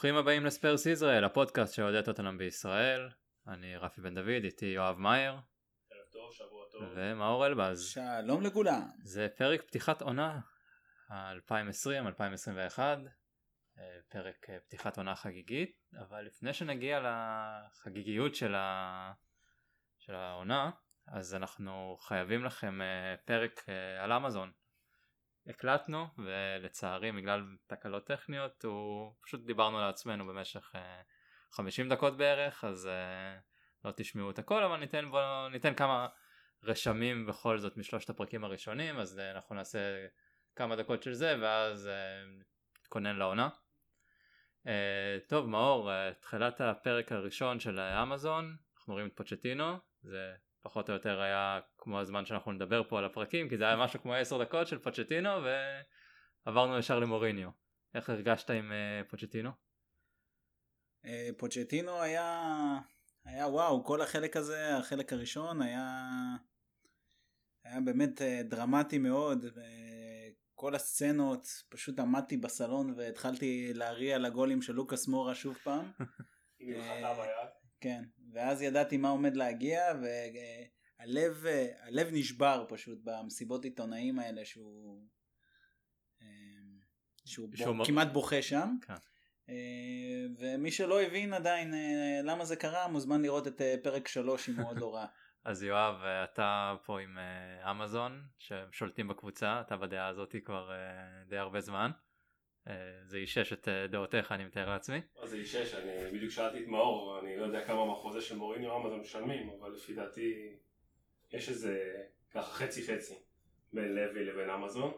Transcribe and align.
ברוכים 0.00 0.16
הבאים 0.16 0.44
לספרס 0.44 0.86
ישראל, 0.86 1.24
הפודקאסט 1.24 1.74
שאוהד 1.74 1.94
את 1.94 2.08
אותנם 2.08 2.38
בישראל. 2.38 3.08
אני 3.48 3.76
רפי 3.76 4.00
בן 4.00 4.14
דוד, 4.14 4.44
איתי 4.44 4.66
יואב 4.66 4.98
מאייר. 4.98 5.32
ערב 5.32 6.06
טוב, 6.12 6.32
שבוע 6.32 6.64
טוב. 6.70 6.82
ומאור 6.94 7.46
אלבז. 7.46 7.82
שלום 7.82 8.42
לכולם. 8.42 8.80
זה 9.04 9.28
פרק 9.36 9.62
פתיחת 9.62 10.02
עונה 10.02 10.40
2020-2021. 11.10 11.12
פרק 14.08 14.50
אה, 14.50 14.60
פתיחת 14.60 14.96
עונה 14.96 15.14
חגיגית, 15.14 15.76
אבל 15.98 16.22
לפני 16.26 16.52
שנגיע 16.52 17.00
לחגיגיות 17.00 18.34
של, 18.34 18.54
ה... 18.54 19.12
של 19.98 20.14
העונה, 20.14 20.70
אז 21.08 21.34
אנחנו 21.34 21.96
חייבים 22.00 22.44
לכם 22.44 22.82
אה, 22.82 23.14
פרק 23.24 23.64
אה, 23.68 24.04
על 24.04 24.12
אמזון. 24.12 24.52
הקלטנו 25.46 26.06
ולצערי 26.18 27.12
בגלל 27.12 27.44
תקלות 27.66 28.06
טכניות 28.06 28.64
הוא 28.64 29.14
פשוט 29.24 29.46
דיברנו 29.46 29.80
לעצמנו 29.80 30.26
במשך 30.26 30.72
50 31.50 31.88
דקות 31.88 32.16
בערך 32.16 32.64
אז 32.64 32.88
לא 33.84 33.92
תשמעו 33.96 34.30
את 34.30 34.38
הכל 34.38 34.62
אבל 34.64 34.76
ניתן, 34.76 35.10
בוא, 35.10 35.48
ניתן 35.48 35.74
כמה 35.74 36.08
רשמים 36.62 37.26
בכל 37.26 37.58
זאת 37.58 37.76
משלושת 37.76 38.10
הפרקים 38.10 38.44
הראשונים 38.44 38.98
אז 38.98 39.18
אנחנו 39.18 39.54
נעשה 39.54 40.06
כמה 40.56 40.76
דקות 40.76 41.02
של 41.02 41.12
זה 41.12 41.36
ואז 41.40 41.88
נתכונן 42.80 43.16
לעונה. 43.16 43.48
טוב 45.28 45.46
מאור, 45.46 45.90
תחילת 46.20 46.60
הפרק 46.60 47.12
הראשון 47.12 47.60
של 47.60 47.80
אמזון, 47.80 48.56
אנחנו 48.76 48.94
רואים 48.94 49.08
את 49.08 49.16
פוצ'טינו, 49.16 49.76
זה 50.02 50.34
פחות 50.62 50.88
או 50.88 50.94
יותר 50.94 51.20
היה 51.20 51.60
כמו 51.78 52.00
הזמן 52.00 52.24
שאנחנו 52.24 52.52
נדבר 52.52 52.82
פה 52.88 52.98
על 52.98 53.04
הפרקים, 53.04 53.48
כי 53.48 53.58
זה 53.58 53.64
היה 53.64 53.76
משהו 53.76 54.00
כמו 54.00 54.14
10 54.14 54.44
דקות 54.44 54.66
של 54.66 54.78
פוצ'טינו 54.78 55.30
ועברנו 56.46 56.78
ישר 56.78 56.98
למוריניו. 56.98 57.50
איך 57.94 58.10
הרגשת 58.10 58.50
עם 58.50 58.72
uh, 58.72 59.10
פוצ'טינו? 59.10 59.50
Uh, 61.06 61.08
פוצ'טינו 61.38 62.02
היה, 62.02 62.42
היה 63.24 63.46
וואו, 63.46 63.84
כל 63.84 64.02
החלק 64.02 64.36
הזה, 64.36 64.76
החלק 64.76 65.12
הראשון 65.12 65.62
היה, 65.62 66.00
היה 67.64 67.80
באמת 67.80 68.20
uh, 68.20 68.48
דרמטי 68.48 68.98
מאוד. 68.98 69.44
ו... 69.44 69.60
כל 70.60 70.74
הסצנות, 70.74 71.48
פשוט 71.68 71.98
עמדתי 71.98 72.36
בסלון 72.36 72.94
והתחלתי 72.96 73.74
להריע 73.74 74.18
לגולים 74.18 74.62
של 74.62 74.72
לוקאס 74.72 75.08
מורה 75.08 75.34
שוב 75.34 75.56
פעם. 75.64 75.90
אה, 76.62 77.14
כן, 77.80 78.02
ואז 78.32 78.62
ידעתי 78.62 78.96
מה 78.96 79.08
עומד 79.08 79.36
להגיע 79.36 79.82
והלב 80.02 81.44
הלב 81.80 82.08
נשבר 82.12 82.64
פשוט 82.68 82.98
במסיבות 83.04 83.64
עיתונאים 83.64 84.18
האלה 84.18 84.44
שהוא, 84.44 85.06
אה, 86.22 86.26
שהוא, 87.24 87.48
שהוא 87.54 87.76
בו, 87.76 87.84
כמעט 87.84 88.08
בוכה 88.12 88.42
שם. 88.42 88.76
כן. 88.82 88.94
אה, 89.48 90.26
ומי 90.38 90.70
שלא 90.70 91.02
הבין 91.02 91.34
עדיין 91.34 91.74
למה 92.24 92.44
זה 92.44 92.56
קרה 92.56 92.88
מוזמן 92.88 93.22
לראות 93.22 93.46
את 93.46 93.62
פרק 93.82 94.08
3 94.08 94.48
אם 94.48 94.54
הוא 94.54 94.68
עוד 94.70 94.78
לא 94.78 94.94
ראה. 94.94 95.06
אז 95.44 95.62
יואב 95.62 95.94
אתה 96.04 96.74
פה 96.84 97.00
עם 97.00 97.18
אה, 97.18 97.70
אמזון 97.70 98.22
ששולטים 98.38 99.08
בקבוצה 99.08 99.60
אתה 99.60 99.76
בדעה 99.76 100.06
הזאת 100.06 100.34
כבר 100.44 100.72
אה, 100.72 101.24
די 101.28 101.38
הרבה 101.38 101.60
זמן. 101.60 101.90
אה, 102.70 102.74
זה 103.06 103.16
אישש 103.16 103.52
את 103.52 103.68
דעותיך 103.90 104.32
אני 104.32 104.44
מתאר 104.44 104.68
לעצמי. 104.68 105.00
זה 105.24 105.36
אישש 105.36 105.74
אני 105.74 106.10
בדיוק 106.12 106.32
שאלתי 106.32 106.62
את 106.62 106.68
מאור 106.68 107.18
אני 107.22 107.36
לא 107.36 107.44
יודע 107.44 107.64
כמה 107.64 107.84
מהחוזה 107.84 108.20
של 108.20 108.36
מוריניו 108.36 108.76
אמזון 108.76 109.00
משלמים 109.00 109.50
אבל 109.60 109.70
לפי 109.70 109.94
דעתי 109.94 110.56
יש 111.32 111.48
איזה 111.48 112.04
ככה 112.30 112.52
חצי 112.52 112.82
חצי 112.86 113.14
בין 113.72 113.94
לוי 113.94 114.24
לבין 114.24 114.50
אמזון. 114.50 114.92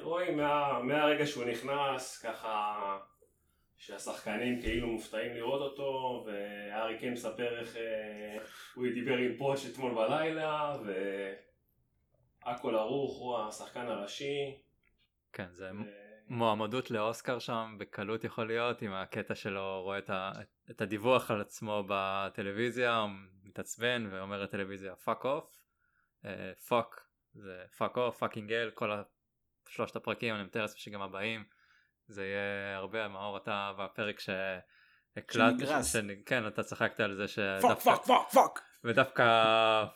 רואים 0.00 0.36
מה, 0.36 0.82
מהרגע 0.82 1.26
שהוא 1.26 1.44
נכנס 1.44 2.18
ככה 2.18 2.98
שהשחקנים 3.76 4.60
כאילו 4.60 4.88
מופתעים 4.88 5.34
לראות 5.34 5.60
אותו, 5.60 6.24
והארי 6.26 6.98
קיין 6.98 7.12
מספר 7.12 7.60
איך 7.60 7.76
אה, 7.76 8.38
הוא 8.74 8.86
דיבר 8.94 9.16
עם 9.16 9.36
פוטש 9.38 9.66
אתמול 9.66 9.94
בלילה, 9.94 10.76
והכל 12.44 12.76
ערוך, 12.76 13.18
הוא 13.18 13.38
השחקן 13.38 13.86
הראשי. 13.86 14.58
כן, 15.32 15.46
זה 15.50 15.70
ו... 15.70 16.01
מועמדות 16.28 16.90
לאוסקר 16.90 17.38
שם 17.38 17.76
בקלות 17.78 18.24
יכול 18.24 18.46
להיות, 18.46 18.82
עם 18.82 18.92
הקטע 18.92 19.34
שלו 19.34 19.82
רואה 19.82 19.98
את, 19.98 20.10
ה... 20.10 20.32
את 20.70 20.80
הדיווח 20.80 21.30
על 21.30 21.40
עצמו 21.40 21.84
בטלוויזיה, 21.88 23.06
מתעצבן 23.44 24.08
ואומר 24.10 24.42
לטלוויזיה 24.42 24.96
fuck 24.96 25.24
off, 25.24 25.64
fuck 26.68 27.00
זה 27.34 27.64
fuck 27.78 27.96
off, 27.96 28.18
fucking 28.18 28.52
hell, 28.52 28.70
כל 28.74 28.90
שלושת 29.68 29.96
הפרקים, 29.96 30.34
אני 30.34 30.44
מתאר 30.44 30.62
לעצמי 30.62 30.80
שגם 30.80 31.02
הבאים. 31.02 31.44
זה 32.06 32.24
יהיה 32.24 32.76
הרבה 32.76 33.08
מאור 33.08 33.36
אתה 33.36 33.72
בפרק 33.78 34.20
שהקלט, 34.20 35.54
כן 36.26 36.46
אתה 36.46 36.62
צחקת 36.62 37.00
על 37.00 37.14
זה 37.14 37.28
שדווקא, 37.28 37.74
fuck 37.74 38.04
fuck 38.04 38.30
fuck 38.32 38.62
ודווקא 38.84 39.24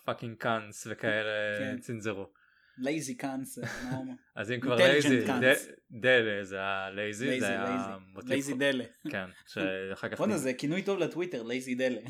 fucking 0.04 0.36
cunts 0.36 0.86
וכאלה 0.90 1.58
כן. 1.58 1.78
צנזרו. 1.80 2.32
Lazy 2.78 3.16
cunts. 3.16 3.58
אז 4.36 4.52
אם 4.52 4.60
כבר 4.60 4.76
lazy, 4.76 5.24
דלה 5.90 6.44
זה 6.44 6.62
ה 6.62 6.75
lazy, 6.75 7.40
זה 7.40 7.58
המוטיב. 7.60 8.28
Lazy 8.28 8.54
דלה. 8.54 8.84
כן, 9.12 9.30
שאחר 9.46 10.08
כך. 10.08 10.18
בואנה 10.18 10.36
זה 10.36 10.54
כינוי 10.54 10.82
טוב 10.82 10.98
לטוויטר, 10.98 11.42
lazy 11.42 11.74
דלה. 11.74 12.00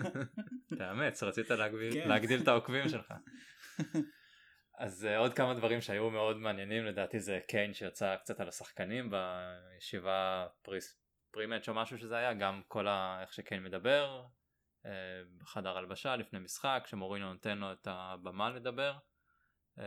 תאמץ, 0.78 1.22
רצית 1.22 1.48
כן. 1.48 2.08
להגדיל 2.08 2.42
את 2.42 2.48
העוקבים 2.48 2.88
שלך. 2.88 3.14
אז 4.78 5.08
אה, 5.10 5.16
עוד 5.16 5.34
כמה 5.34 5.54
דברים 5.54 5.80
שהיו 5.80 6.10
מאוד 6.10 6.36
מעניינים 6.36 6.84
לדעתי 6.84 7.20
זה 7.20 7.38
קיין 7.48 7.74
שיצא 7.74 8.16
קצת 8.16 8.40
על 8.40 8.48
השחקנים 8.48 9.10
בישיבה 9.10 10.46
pre-match 11.30 11.68
או 11.68 11.74
משהו 11.74 11.98
שזה 11.98 12.16
היה 12.16 12.34
גם 12.34 12.62
כל 12.68 12.88
ה... 12.88 13.18
איך 13.20 13.32
שקיין 13.32 13.62
מדבר 13.62 14.24
אה, 14.84 14.88
בחדר 15.38 15.78
הלבשה 15.78 16.16
לפני 16.16 16.38
משחק 16.38 16.84
שמורינו 16.86 17.32
נותן 17.32 17.58
לו 17.58 17.72
את 17.72 17.88
הבמה 17.90 18.50
לדבר. 18.50 18.92
אה, 19.78 19.82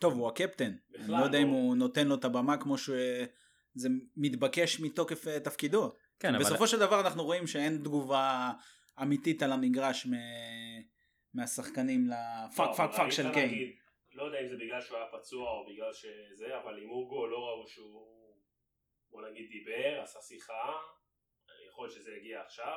טוב 0.00 0.14
הוא 0.14 0.28
הקפטן 0.28 0.72
אני 0.98 1.08
לא 1.08 1.16
יודע 1.16 1.38
אם 1.38 1.46
לא. 1.46 1.52
הוא 1.52 1.76
נותן 1.76 2.08
לו 2.08 2.14
את 2.14 2.24
הבמה 2.24 2.56
כמו 2.56 2.78
שזה 2.78 3.88
מתבקש 4.16 4.80
מתוקף 4.80 5.28
תפקידו. 5.28 5.92
כן, 6.20 6.38
בסופו 6.38 6.56
אבל... 6.56 6.66
של 6.66 6.78
דבר 6.78 7.00
אנחנו 7.00 7.24
רואים 7.24 7.46
שאין 7.46 7.76
תגובה 7.76 8.50
אמיתית 9.02 9.42
על 9.42 9.52
המגרש 9.52 10.06
מ... 10.06 10.10
מהשחקנים 11.34 12.06
ל 12.06 12.18
fuck 12.18 12.68
לא, 12.68 12.74
fuck 12.74 12.90
fuck 12.96 13.10
של 13.10 13.32
קיין. 13.32 13.72
לא 14.12 14.22
יודע 14.22 14.40
אם 14.40 14.48
זה 14.48 14.56
בגלל 14.56 14.80
שהוא 14.80 14.96
היה 14.98 15.06
פצוע 15.12 15.50
או 15.50 15.66
בגלל 15.66 15.92
שזה, 15.92 16.58
אבל 16.62 16.82
עם 16.82 16.90
אוגו 16.90 17.26
לא 17.26 17.38
ראו 17.38 17.66
שהוא, 17.66 18.36
בוא 19.10 19.28
נגיד 19.28 19.48
דיבר, 19.50 20.00
עשה 20.02 20.20
שיחה, 20.20 20.72
יכול 21.68 21.84
להיות 21.84 21.94
שזה 21.96 22.10
יגיע 22.16 22.40
עכשיו. 22.40 22.76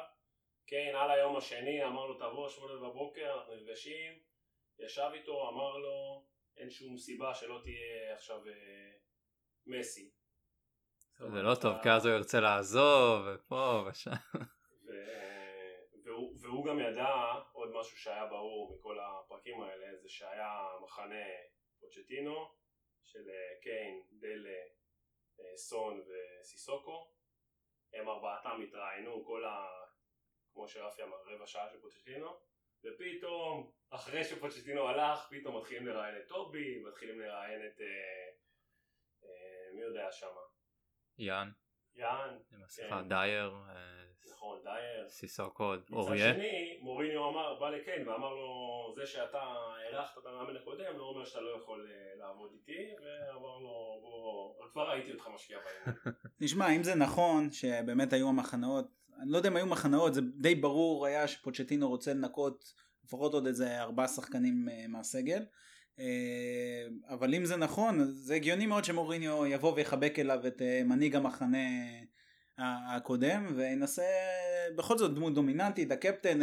כן, 0.67 0.91
על 0.95 1.11
היום 1.11 1.37
השני 1.37 1.85
אמר 1.85 2.05
לו 2.05 2.13
תבוא 2.13 2.49
שמונה 2.49 2.73
בבוקר, 2.73 3.35
אנחנו 3.37 3.55
נפגשים, 3.55 4.19
ישב 4.85 5.09
איתו, 5.13 5.49
אמר 5.49 5.77
לו, 5.77 6.25
אין 6.57 6.69
שום 6.69 6.97
סיבה 6.97 7.33
שלא 7.33 7.59
תהיה 7.63 8.13
עכשיו 8.13 8.47
אה, 8.47 8.91
מסי. 9.65 10.11
זה 11.17 11.41
לא 11.41 11.55
טוב, 11.61 11.73
כי 11.83 11.89
אז 11.89 12.05
הוא 12.05 12.15
ירצה 12.15 12.39
לעזוב, 12.39 13.25
ופה 13.27 13.83
ושם. 13.87 14.11
והוא, 16.03 16.35
והוא 16.41 16.65
גם 16.65 16.79
ידע 16.79 17.15
עוד 17.51 17.69
משהו 17.73 17.97
שהיה 17.97 18.25
ברור 18.25 18.75
מכל 18.75 18.97
הפרקים 18.99 19.61
האלה 19.61 19.97
זה 20.01 20.09
שהיה 20.09 20.61
מחנה 20.83 21.25
פוצ'טינו 21.79 22.55
של 23.03 23.29
אה, 23.29 23.61
קיין, 23.61 24.03
דלה, 24.11 24.63
אה, 25.39 25.57
סון 25.57 26.01
וסיסוקו 26.07 27.11
הם 27.93 28.09
ארבעתם 28.09 28.61
התראיינו 28.67 29.25
כל 29.25 29.45
ה... 29.45 29.67
כמו 30.53 30.67
שרפי 30.67 31.03
אמר 31.03 31.17
רבע 31.25 31.47
שעה 31.47 31.69
של 31.69 31.81
פוצ'טינו 31.81 32.39
ופתאום 32.83 33.71
אחרי 33.89 34.23
שפוצ'טינו 34.23 34.87
הלך 34.87 35.27
פתאום 35.29 35.57
מתחילים 35.57 35.87
לראיין 35.87 36.17
את 36.17 36.27
טובי 36.27 36.83
מתחילים 36.83 37.19
לראיין 37.19 37.65
את 37.65 37.81
אה, 37.81 37.87
אה, 39.23 39.73
מי 39.73 39.81
יודע 39.81 40.11
שמה 40.11 40.41
יאן 41.17 41.51
יאן, 41.95 42.37
עם 42.51 42.61
המסכה 42.61 43.01
כן. 43.01 43.09
דייר, 43.09 43.53
אה, 43.69 44.03
נכון 44.33 44.59
דייר, 44.63 45.09
סיסוקו, 45.09 45.73
אוריה. 45.91 46.29
מצד 46.29 46.39
שני 46.39 46.77
מוריניו 46.81 47.29
אמר, 47.29 47.59
בא 47.59 47.69
לקיין 47.69 48.07
ואמר 48.07 48.33
לו 48.33 48.93
זה 48.95 49.05
שאתה 49.05 49.39
הארכת 49.41 50.17
את 50.17 50.25
המאמן 50.25 50.57
הקודם 50.57 50.97
לא 50.97 51.03
אומר 51.03 51.25
שאתה 51.25 51.41
לא 51.41 51.57
יכול 51.57 51.87
אה, 51.91 52.15
לעבוד 52.15 52.51
איתי 52.53 52.93
ואמר 53.01 53.57
לו 53.57 53.99
בוא, 54.01 54.69
כבר 54.71 54.89
ראיתי 54.89 55.11
אותך 55.11 55.27
משקיע 55.27 55.57
בהם. 55.59 55.95
נשמע 56.41 56.69
אם 56.75 56.83
זה 56.83 56.95
נכון 56.95 57.51
שבאמת 57.51 58.13
היו 58.13 58.29
המחנאות, 58.29 58.85
אני 59.21 59.31
לא 59.31 59.37
יודע 59.37 59.49
אם 59.49 59.55
היו 59.55 59.65
מחנאות 59.65 60.13
זה 60.13 60.21
די 60.21 60.55
ברור 60.55 61.05
היה 61.05 61.27
שפוצ'טינו 61.27 61.89
רוצה 61.89 62.13
לנקות 62.13 62.73
לפחות 63.05 63.33
עוד 63.33 63.47
איזה 63.47 63.81
ארבעה 63.81 64.07
שחקנים 64.07 64.69
אה, 64.69 64.85
מהסגל. 64.87 65.45
אה, 65.99 66.87
אבל 67.09 67.35
אם 67.35 67.45
זה 67.45 67.55
נכון 67.55 68.03
זה 68.03 68.35
הגיוני 68.35 68.65
מאוד 68.65 68.83
שמוריניו 68.83 69.45
יבוא 69.45 69.73
ויחבק 69.73 70.19
אליו 70.19 70.47
את 70.47 70.61
אה, 70.61 70.81
מנהיג 70.85 71.15
המחנה 71.15 71.57
הקודם 72.57 73.53
וינסה 73.55 74.03
בכל 74.77 74.97
זאת 74.97 75.13
דמות 75.13 75.33
דומיננטית 75.33 75.91
הקפטן 75.91 76.39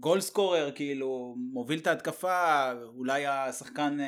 גול 0.00 0.20
סקורר 0.20 0.70
כאילו 0.74 1.34
מוביל 1.52 1.78
את 1.78 1.86
ההתקפה 1.86 2.72
אולי 2.72 3.26
השחקן 3.26 3.98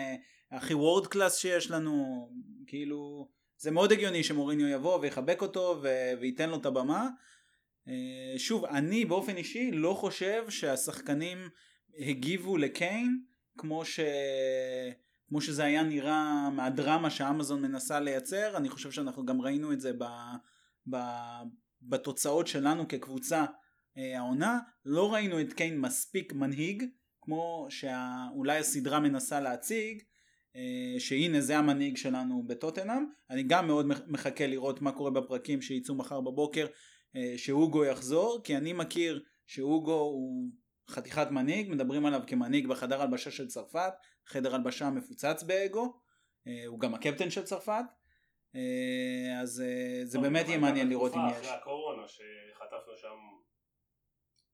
הכי 0.50 0.74
וורד 0.74 1.06
קלאס 1.06 1.36
שיש 1.36 1.70
לנו 1.70 2.28
כאילו 2.66 3.28
זה 3.60 3.70
מאוד 3.70 3.92
הגיוני 3.92 4.22
שמוריניו 4.22 4.68
יבוא 4.68 4.98
ויחבק 4.98 5.42
אותו 5.42 5.78
ו- 5.82 6.12
וייתן 6.20 6.50
לו 6.50 6.56
את 6.56 6.66
הבמה. 6.66 7.08
אה, 7.88 8.38
שוב, 8.38 8.64
אני 8.64 9.04
באופן 9.04 9.36
אישי 9.36 9.70
לא 9.72 9.94
חושב 9.94 10.50
שהשחקנים 10.50 11.38
הגיבו 11.98 12.56
לקיין 12.56 13.22
כמו, 13.58 13.84
ש... 13.84 14.00
כמו 15.28 15.40
שזה 15.40 15.64
היה 15.64 15.82
נראה 15.82 16.50
מהדרמה 16.50 17.10
שאמזון 17.10 17.62
מנסה 17.62 18.00
לייצר, 18.00 18.56
אני 18.56 18.68
חושב 18.68 18.90
שאנחנו 18.90 19.26
גם 19.26 19.40
ראינו 19.40 19.72
את 19.72 19.80
זה 19.80 19.92
ב... 19.92 20.04
ב... 20.90 20.96
בתוצאות 21.82 22.46
שלנו 22.46 22.88
כקבוצה 22.88 23.44
אה, 23.96 24.18
העונה, 24.18 24.58
לא 24.84 25.12
ראינו 25.12 25.40
את 25.40 25.52
קיין 25.52 25.80
מספיק 25.80 26.32
מנהיג, 26.32 26.84
כמו 27.20 27.66
שאולי 27.70 28.58
הסדרה 28.58 29.00
מנסה 29.00 29.40
להציג, 29.40 30.02
שהנה 30.98 31.40
זה 31.40 31.58
המנהיג 31.58 31.96
שלנו 31.96 32.42
בטוטנאם. 32.46 33.04
אני 33.30 33.42
גם 33.42 33.66
מאוד 33.66 33.86
מחכה 33.86 34.46
לראות 34.46 34.82
מה 34.82 34.92
קורה 34.92 35.10
בפרקים 35.10 35.62
שייצאו 35.62 35.94
מחר 35.94 36.20
בבוקר, 36.20 36.66
אה, 37.16 37.34
שהוגו 37.36 37.84
יחזור, 37.84 38.40
כי 38.44 38.56
אני 38.56 38.72
מכיר 38.72 39.24
שהוגו 39.46 40.00
הוא 40.00 40.50
חתיכת 40.88 41.30
מנהיג, 41.30 41.70
מדברים 41.70 42.06
עליו 42.06 42.20
כמנהיג 42.26 42.66
בחדר 42.66 43.02
הלבשה 43.02 43.30
של 43.30 43.48
צרפת, 43.48 43.92
חדר 44.26 44.54
הלבשה 44.54 44.90
מפוצץ 44.90 45.42
באגו, 45.42 46.00
הוא 46.66 46.80
גם 46.80 46.94
הקפטן 46.94 47.30
של 47.30 47.42
צרפת, 47.42 47.84
אז 49.40 49.62
זה 50.04 50.18
באמת 50.18 50.48
יהיה 50.48 50.58
מעניין 50.58 50.88
לראות 50.88 51.14
אם 51.14 51.20
יש. 51.30 51.36
אחרי 51.36 51.50
הקורונה 51.50 52.08
שחטפנו 52.08 52.96
שם 52.96 53.16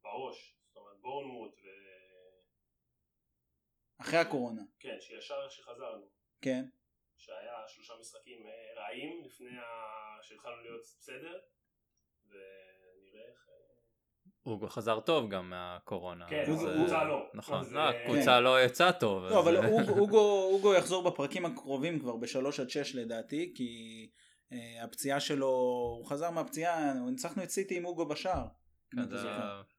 בראש, 0.02 0.56
זאת 0.68 0.76
אומרת 0.76 1.00
בורנמוט. 1.00 1.60
אחרי 3.98 4.18
הקורונה. 4.18 4.62
כן, 4.80 4.96
שישר 5.00 5.34
איך 5.44 5.52
שחזרנו. 5.52 6.06
כן. 6.40 6.64
שהיה 7.16 7.52
שלושה 7.68 7.92
משחקים 8.00 8.46
אה, 8.46 8.82
רעים 8.82 9.24
לפני 9.24 9.58
ה... 9.58 9.62
שהתחלנו 10.22 10.62
להיות 10.62 10.82
בסדר, 11.00 11.38
ונראה 12.28 13.28
איך... 13.30 13.48
אה, 13.48 13.54
אוגו 14.46 14.68
חזר 14.68 15.00
טוב 15.00 15.30
גם 15.30 15.50
מהקורונה. 15.50 16.26
כן, 16.28 16.44
אבל 16.52 16.72
הקבוצה 16.72 17.04
לא. 17.04 17.30
נכון, 17.34 17.76
הקבוצה 17.76 18.40
לא 18.40 18.64
יצאה 18.64 18.92
טוב. 18.92 19.24
לא, 19.24 19.40
אבל 19.40 19.56
אוגו 19.88 20.74
יחזור 20.78 21.10
בפרקים 21.10 21.46
הקרובים 21.46 22.00
כבר 22.00 22.16
בשלוש 22.16 22.60
עד 22.60 22.70
שש 22.70 22.94
לדעתי, 22.94 23.52
כי 23.56 23.70
אה, 24.52 24.84
הפציעה 24.84 25.20
שלו, 25.20 25.48
הוא 25.98 26.06
חזר 26.06 26.30
מהפציעה, 26.30 26.92
ניצחנו 27.10 27.42
את 27.42 27.50
סיטי 27.50 27.76
עם 27.76 27.84
אוגו 27.84 28.06
בשער. 28.06 28.46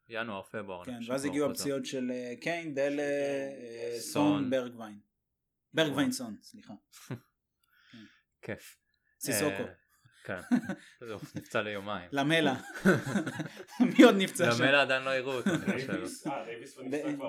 כן, 0.07 0.13
ינואר, 0.13 0.41
פברואר. 0.43 0.85
כן, 0.85 0.99
ואז 1.07 1.25
הגיעו 1.25 1.51
הפציעות 1.51 1.85
של 1.85 2.11
אה, 2.11 2.33
קיין, 2.41 2.73
דלה, 2.73 3.01
אה, 3.01 3.95
סון, 3.99 4.49
ברגווין. 4.49 4.99
ברגווין 5.73 6.11
סון, 6.11 6.37
סליחה. 6.41 6.73
כיף. 8.41 8.77
סיסוקו. 9.19 9.63
אה, 9.63 9.73
כן, 10.23 10.39
נפצע 11.35 11.61
ליומיים. 11.61 12.09
למלה. 12.11 12.55
מי 13.97 14.03
עוד 14.03 14.15
נפצע 14.17 14.51
שם? 14.51 14.63
למלה 14.63 14.81
עדיין 14.81 15.03
לא 15.03 15.09
הראו 15.09 15.33
אותו. 15.33 15.49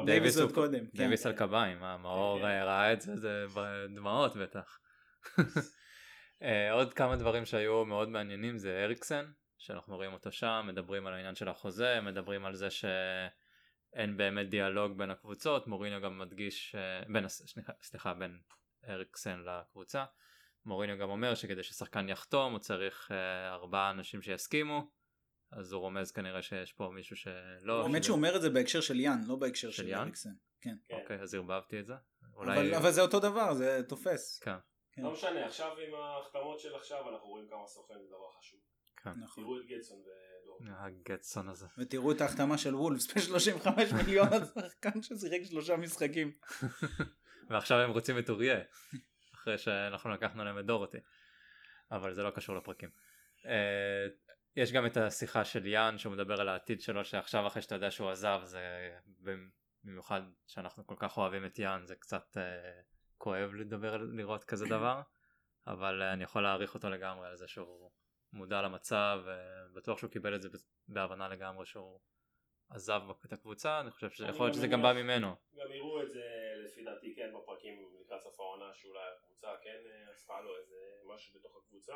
דייוויס 0.07 0.39
עוד 0.39 0.53
קודם. 0.53 0.87
כן. 0.87 0.99
דייוויס 0.99 1.27
על 1.27 1.33
קביים, 1.33 1.79
מאור 1.79 2.41
ראה 2.41 2.93
את 2.93 3.01
זה, 3.01 3.17
זה 3.17 3.45
דמעות 3.95 4.37
בטח. 4.37 4.79
עוד 6.73 6.95
כמה 6.95 7.17
דברים 7.17 7.47
שהיו 7.47 7.85
מאוד 7.85 8.09
מעניינים 8.09 8.59
זה 8.59 8.81
אריקסן, 8.85 9.25
שאנחנו 9.59 9.97
רואים 9.97 10.13
אותו 10.13 10.33
שם, 10.33 10.65
מדברים 10.69 11.07
על 11.07 11.15
העניין 11.15 11.35
של 11.35 11.49
החוזה, 11.49 12.01
מדברים 12.01 12.45
על 12.45 12.55
זה 12.55 12.69
שאין 12.71 14.17
באמת 14.17 14.49
דיאלוג 14.49 14.99
בין 14.99 15.11
הקבוצות, 15.11 15.67
מוריניו 15.67 16.01
גם 16.01 16.19
מדגיש, 16.19 16.75
אה, 16.75 17.13
בין, 17.13 17.29
סליחה, 17.83 18.15
בין 18.15 18.41
אריקסן 18.89 19.41
לקבוצה, 19.41 20.05
מוריניו 20.65 20.99
גם 20.99 21.11
אומר 21.11 21.35
שכדי 21.35 21.63
ששחקן 21.63 22.09
יחתום 22.09 22.53
הוא 22.53 22.59
צריך 22.59 23.13
אה, 23.13 23.55
ארבעה 23.55 23.91
אנשים 23.91 24.23
שיסכימו, 24.23 24.91
אז 25.53 25.73
הוא 25.73 25.81
רומז 25.81 26.13
כנראה 26.13 26.43
שיש 26.43 26.73
פה 26.73 26.91
מישהו 26.95 27.17
שלא... 27.17 27.83
האמת 27.83 28.05
שהוא 28.05 28.17
אומר 28.17 28.37
את 28.37 28.43
זה 28.43 28.51
בהקשר 28.51 28.81
של 28.81 29.01
יאן, 29.01 29.19
לא 29.27 29.37
בהקשר 29.37 29.71
של, 29.71 29.83
של 29.83 29.95
אריקסן. 29.95 30.31
כן. 30.61 30.77
אוקיי, 30.91 31.21
אז 31.21 31.35
ערבבתי 31.35 31.81
את 31.81 31.87
זה. 31.87 31.95
אולי... 32.35 32.55
אבל, 32.55 32.75
אבל 32.75 32.91
זה 32.91 33.03
אותו 33.03 33.21
דבר, 33.21 33.55
זה 33.55 33.81
תופס. 33.89 34.39
כן. 34.39 34.57
כן. 34.93 35.03
לא 35.03 35.13
משנה, 35.13 35.47
עכשיו 35.47 35.79
עם 35.79 35.95
ההחתמות 35.95 36.61
של 36.61 36.75
עכשיו 36.75 37.09
אנחנו 37.09 37.29
רואים 37.29 37.49
כמה 37.49 37.67
סוכן 37.67 37.95
זה 38.01 38.09
דבר 38.09 38.31
חשוב. 38.39 38.61
כן. 39.03 39.11
נכון. 39.11 39.45
תראו 39.45 39.61
את 39.61 39.67
גטסון 39.67 39.99
ודור. 39.99 40.59
הגטסון 40.67 41.49
הזה. 41.49 41.67
ותראו 41.79 42.13
את 42.13 42.21
ההחתמה 42.21 42.59
של 42.59 42.75
וולפס 42.75 43.31
ב-35 43.31 43.95
מיליון 43.95 44.29
על 44.33 44.45
שחקן 44.45 45.03
ששיחק 45.03 45.45
שלושה 45.45 45.77
משחקים. 45.77 46.33
ועכשיו 47.51 47.79
הם 47.79 47.91
רוצים 47.91 48.19
את 48.19 48.31
אוריה, 48.31 48.61
אחרי 49.35 49.59
שאנחנו 49.59 50.11
לקחנו 50.11 50.45
להם 50.45 50.59
את 50.59 50.67
דורותי. 50.67 50.99
אבל 51.91 52.15
זה 52.15 52.23
לא 52.23 52.31
קשור 52.31 52.57
לפרקים. 52.57 52.91
אה, 53.47 54.07
יש 54.57 54.73
גם 54.73 54.87
את 54.87 54.97
השיחה 54.97 55.45
של 55.45 55.67
יאן 55.67 55.99
שהוא 55.99 56.13
מדבר 56.13 56.41
על 56.41 56.49
העתיד 56.49 56.81
שלו 56.81 57.05
שעכשיו 57.05 57.47
אחרי 57.47 57.63
שאתה 57.63 57.75
יודע 57.75 57.91
שהוא 57.91 58.11
עזב 58.11 58.41
זה 58.45 58.91
במיוחד 59.85 60.23
שאנחנו 60.47 60.87
כל 60.87 60.95
כך 60.99 61.19
אוהבים 61.19 61.45
את 61.45 61.59
יאן 61.59 61.83
זה 61.87 61.97
קצת 61.97 62.37
uh, 62.37 62.41
כואב 63.19 63.55
לדבר 63.55 63.97
לראות 63.97 64.45
כזה 64.45 64.67
דבר 64.67 65.01
אבל 65.67 66.03
uh, 66.03 66.13
אני 66.13 66.25
יכול 66.25 66.43
להעריך 66.43 66.75
אותו 66.75 66.91
לגמרי 66.91 67.29
על 67.29 67.37
זה 67.37 67.49
שהוא 67.49 67.91
מודע 68.33 68.63
למצב, 68.63 69.21
בטוח 69.73 69.99
שהוא 69.99 70.11
קיבל 70.11 70.35
את 70.35 70.43
זה 70.43 70.49
בהבנה 70.89 71.29
לגמרי 71.29 71.67
שהוא 71.67 72.01
עזב 72.71 73.01
את 73.25 73.33
הקבוצה, 73.33 73.81
אני 73.81 73.91
חושב 73.91 74.11
שיכול 74.11 74.47
להיות 74.47 74.55
שזה 74.55 74.67
גם 74.67 74.83
בא 74.83 74.93
ממנו. 74.93 75.29
גם 75.57 75.73
יראו 75.73 76.03
את 76.03 76.11
זה 76.11 76.25
לפי 76.65 76.85
דעתי 76.85 77.15
כן 77.17 77.31
בפרקים 77.35 77.89
לקראת 78.01 78.23
סוף 78.23 78.41
העונה 78.41 78.75
שאולי 78.75 79.01
הקבוצה 79.17 79.49
כן 79.63 79.79
עשתה 80.13 80.41
לו 80.41 80.57
איזה 80.57 80.77
משהו 81.15 81.35
בתוך 81.35 81.57
הקבוצה. 81.57 81.95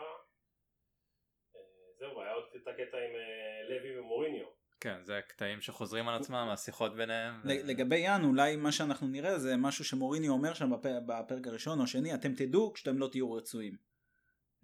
אה, 1.56 1.60
זהו, 1.98 2.22
היה 2.22 2.32
עוד 2.32 2.44
את 2.56 2.68
הקטע 2.68 2.96
עם 2.96 3.14
אה, 3.14 3.68
לוי 3.68 3.98
ומוריניו. 3.98 4.46
כן, 4.80 5.02
זה 5.02 5.20
קטעים 5.28 5.60
שחוזרים 5.60 6.08
על 6.08 6.20
עצמם, 6.20 6.48
השיחות 6.52 6.96
ביניהם. 6.96 7.34
לגבי 7.44 7.98
יאן, 7.98 8.24
אולי 8.24 8.56
מה 8.56 8.72
שאנחנו 8.72 9.06
נראה 9.06 9.38
זה 9.38 9.56
משהו 9.56 9.84
שמוריניו 9.84 10.32
אומר 10.32 10.54
שם 10.54 10.70
בפרק 11.06 11.46
הראשון 11.46 11.80
או 11.80 11.86
שני, 11.86 12.14
אתם 12.14 12.34
תדעו 12.34 12.72
כשאתם 12.72 12.98
לא 12.98 13.08
תהיו 13.08 13.32
רצויים. 13.32 13.91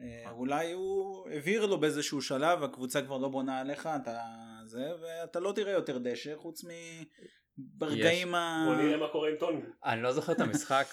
אה, 0.00 0.30
אולי 0.30 0.72
הוא 0.72 1.28
הבהיר 1.30 1.66
לו 1.66 1.80
באיזשהו 1.80 2.22
שלב 2.22 2.62
הקבוצה 2.62 3.02
כבר 3.02 3.18
לא 3.18 3.28
בונה 3.28 3.60
עליך 3.60 3.88
אתה 4.02 4.18
זה 4.64 4.92
ואתה 5.02 5.40
לא 5.40 5.52
תראה 5.52 5.72
יותר 5.72 5.98
דשא 5.98 6.36
חוץ 6.36 6.64
מברגעים 7.58 8.34
ה... 8.34 8.64
בוא 8.66 8.74
נראה 8.74 8.96
מה 8.96 9.08
קורה 9.08 9.28
עם 9.28 9.36
טוני. 9.36 9.60
אני 9.84 10.02
לא 10.02 10.12
זוכר 10.12 10.32
את 10.32 10.40
המשחק 10.40 10.86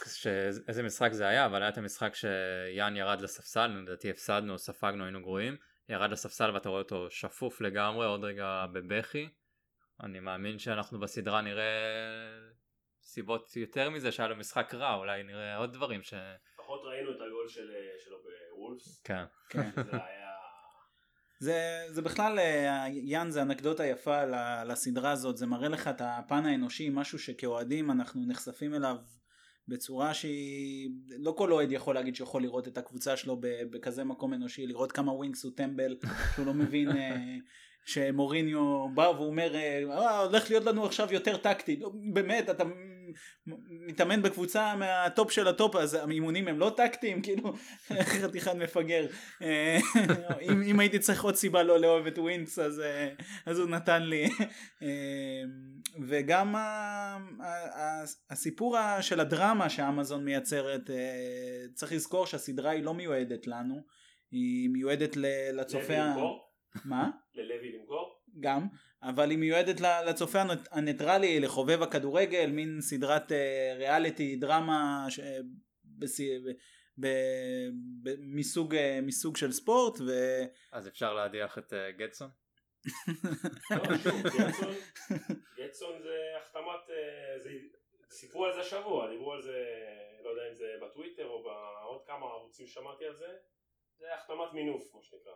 איזה 0.68 0.84
משחק 0.84 1.12
זה 1.12 1.28
היה 1.28 1.46
אבל 1.46 1.62
היה 1.62 1.70
את 1.70 1.78
המשחק 1.78 2.16
שיאן 2.16 2.96
ירד 2.96 3.22
לספסל 3.22 3.68
לדעתי 3.68 4.10
הפסדנו 4.10 4.58
ספגנו 4.58 5.04
היינו 5.04 5.22
גרועים. 5.22 5.58
ירד 5.90 6.12
לספסל 6.12 6.52
ואתה 6.52 6.70
רואה 6.70 6.82
אותו 6.82 7.12
שפוף 7.12 7.62
לגמרי 7.62 8.06
עוד 8.06 8.24
רגע 8.24 8.66
בבכי. 8.74 9.30
אני 10.04 10.20
מאמין 10.20 10.60
שאנחנו 10.60 11.00
בסדרה 11.00 11.42
נראה 11.42 11.64
סיבות 13.02 13.56
יותר 13.56 13.90
מזה 13.90 14.12
שהיה 14.12 14.30
לו 14.30 14.36
משחק 14.36 14.74
רע 14.74 14.96
אולי 14.96 15.24
נראה 15.24 15.58
עוד 15.58 15.74
דברים 15.74 16.04
ש... 16.04 16.14
לפחות 16.54 16.82
ראינו 16.86 17.12
את 17.12 17.16
הגול 17.16 17.48
של, 17.48 17.72
שלו 18.66 18.76
בוולפס. 18.76 19.02
כן. 19.04 19.24
כן. 19.50 19.70
זה. 21.40 21.82
זה, 21.90 22.02
בכלל, 22.02 22.40
אה, 22.40 22.88
יאן 22.90 23.32
זה 23.32 23.42
אנקדוטה 23.42 23.86
יפה 23.86 24.22
לסדרה 24.66 25.12
הזאת, 25.12 25.38
זה 25.38 25.46
מראה 25.46 25.70
לך 25.70 25.88
את 25.88 26.02
הפן 26.02 26.46
האנושי, 26.46 26.90
משהו 26.90 27.20
שכאוהדים 27.20 27.92
אנחנו 27.92 28.26
נחשפים 28.28 28.74
אליו 28.74 28.96
בצורה 29.68 30.14
שהיא, 30.14 30.90
לא 31.20 31.32
כל 31.38 31.52
אוהד 31.52 31.72
יכול 31.72 31.96
להגיד 31.96 32.16
שיכול 32.16 32.42
לראות 32.42 32.68
את 32.68 32.78
הקבוצה 32.78 33.18
שלו 33.18 33.38
בכזה 33.42 34.04
מקום 34.04 34.34
אנושי, 34.34 34.68
לראות 34.68 34.92
כמה 34.92 35.14
ווינקס 35.14 35.44
הוא 35.44 35.52
טמבל, 35.56 35.98
שהוא 36.36 36.46
לא 36.46 36.54
מבין 36.54 36.98
אה, 36.98 37.36
שמוריניו 37.86 38.90
בא 38.94 39.02
והוא 39.02 39.28
אומר, 39.28 39.56
אה, 39.56 40.20
הולך 40.20 40.50
להיות 40.50 40.66
לנו 40.66 40.86
עכשיו 40.86 41.14
יותר 41.14 41.38
טקטי, 41.38 41.80
באמת, 42.14 42.50
אתה 42.50 42.64
מתאמן 43.88 44.22
בקבוצה 44.22 44.76
מהטופ 44.76 45.32
של 45.32 45.48
הטופ 45.48 45.76
אז 45.76 45.94
האימונים 45.94 46.48
הם 46.48 46.60
לא 46.60 46.74
טקטיים 46.78 47.22
כאילו 47.22 47.54
חתיכת 48.22 48.56
מפגר 48.56 49.08
אה, 49.42 49.78
אם, 50.42 50.62
אם 50.62 50.80
הייתי 50.80 51.00
צריך 51.00 51.24
עוד 51.24 51.36
סיבה 51.36 51.64
לא 51.64 51.80
לאהוב 51.80 52.08
את 52.08 52.18
ווינקס 52.18 52.60
אז, 52.60 52.80
אה, 52.80 53.10
אז 53.46 53.60
הוא 53.60 53.70
נתן 53.70 54.04
לי 54.04 54.26
אה, 54.84 55.44
וגם 56.08 56.56
הסיפור 58.30 58.78
של 59.02 59.20
הדרמה 59.20 59.70
שאמזון 59.70 60.26
מייצרת 60.26 60.90
צריך 61.74 61.92
לזכור 61.92 62.26
שהסדרה 62.26 62.72
היא 62.72 62.84
לא 62.84 62.94
מיועדת 62.94 63.48
לנו 63.48 63.82
היא 64.32 64.70
מיועדת 64.70 65.18
לצופה 65.54 65.94
מה? 66.86 67.10
ללוי 67.36 67.72
למכור? 67.80 68.22
גם 68.40 68.68
אבל 69.04 69.30
היא 69.30 69.38
מיועדת 69.38 69.82
לצופה 69.82 70.40
הניטרלי, 70.72 71.40
לחובב 71.40 71.82
הכדורגל, 71.82 72.50
מין 72.50 72.82
סדרת 72.82 73.32
אה, 73.32 73.74
ריאליטי, 73.78 74.36
דרמה 74.36 75.06
ש... 75.10 75.20
בס... 75.86 76.20
ב... 77.00 77.08
ב... 78.04 78.10
מסוג, 78.20 78.76
אה, 78.76 79.00
מסוג 79.02 79.38
של 79.38 79.52
ספורט. 79.52 80.00
ו... 80.00 80.12
אז 80.72 80.88
אפשר 80.88 81.14
להדיח 81.14 81.58
את 81.58 81.74
uh, 81.74 81.76
גטסון? 81.98 82.30
גטסון 85.60 86.02
זה 86.02 86.18
החתמת, 86.42 86.88
זה... 87.44 87.50
סיפרו 88.10 88.46
על 88.46 88.54
זה 88.54 88.60
השבוע, 88.60 89.10
דיברו 89.10 89.34
על 89.34 89.42
זה, 89.42 89.66
לא 90.24 90.30
יודע 90.30 90.50
אם 90.50 90.56
זה 90.56 90.66
בטוויטר 90.82 91.28
או 91.28 91.44
בעוד 91.44 92.02
כמה 92.08 92.26
ערוצים 92.26 92.68
שמעתי 92.68 93.06
על 93.06 93.16
זה. 93.16 93.36
זה 94.00 94.06
החתמת 94.16 94.54
מינוף 94.54 94.84
מה 94.96 95.00
שנקרא. 95.02 95.34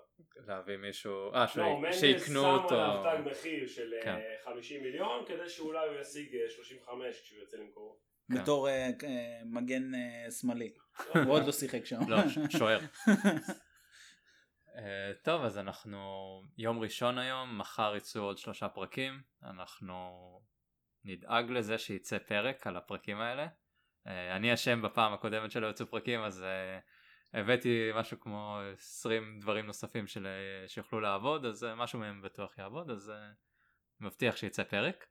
להביא 0.48 0.78
מישהו, 0.78 1.34
אה, 1.34 1.40
לא, 1.42 1.48
שהוא- 1.48 1.80
מנדס 1.82 2.00
שיקנו 2.00 2.42
שם 2.42 2.46
אותו. 2.64 2.76
עליו 2.82 3.04
תג 3.24 3.30
מחיר 3.32 3.68
של 3.68 3.94
אה, 3.94 4.02
כן. 4.04 4.20
50 4.46 4.84
מיליון 4.84 5.26
כדי 5.28 5.50
שאולי 5.50 5.88
הוא 5.88 6.00
ישיג 6.00 6.36
אה, 6.36 6.50
35 6.50 7.22
כשהוא 7.22 7.40
יוצא 7.40 7.58
למכור. 7.58 8.00
כן. 8.34 8.42
בתור 8.42 8.70
אה, 8.70 8.74
אה, 9.04 9.42
מגן 9.46 9.96
אה, 9.96 10.32
שמאלי. 10.32 10.74
הוא 11.14 11.34
עוד 11.34 11.46
לא 11.46 11.52
שיחק 11.52 11.86
שם. 11.86 12.00
לא, 12.08 12.18
שוער. 12.58 12.80
אה, 14.78 15.12
טוב 15.24 15.42
אז 15.44 15.58
אנחנו 15.58 15.98
יום 16.58 16.80
ראשון 16.80 17.18
היום 17.18 17.58
מחר 17.58 17.94
יצאו 17.98 18.22
עוד 18.22 18.38
שלושה 18.38 18.70
פרקים 18.70 19.22
אנחנו 19.44 19.96
נדאג 21.06 21.52
לזה 21.52 21.78
שיצא 21.78 22.18
פרק 22.18 22.68
על 22.68 22.78
הפרקים 22.78 23.20
האלה 23.20 23.48
אה, 24.08 24.36
אני 24.36 24.54
אשם 24.54 24.82
בפעם 24.82 25.14
הקודמת 25.14 25.52
שלא 25.52 25.68
יצאו 25.68 25.86
פרקים 25.88 26.20
אז 26.24 26.44
אה, 26.44 26.80
הבאתי 27.34 27.92
משהו 27.96 28.20
כמו 28.20 28.60
20 28.74 29.40
דברים 29.40 29.66
נוספים 29.66 30.08
של, 30.08 30.28
אה, 30.28 30.68
שיוכלו 30.68 31.00
לעבוד 31.00 31.46
אז 31.46 31.64
אה, 31.64 31.76
משהו 31.76 32.00
מהם 32.00 32.22
בטוח 32.22 32.58
יעבוד 32.58 32.92
אז 32.92 33.10
אה, 33.10 33.32
מבטיח 34.00 34.36
שיצא 34.36 34.64
פרק. 34.64 35.08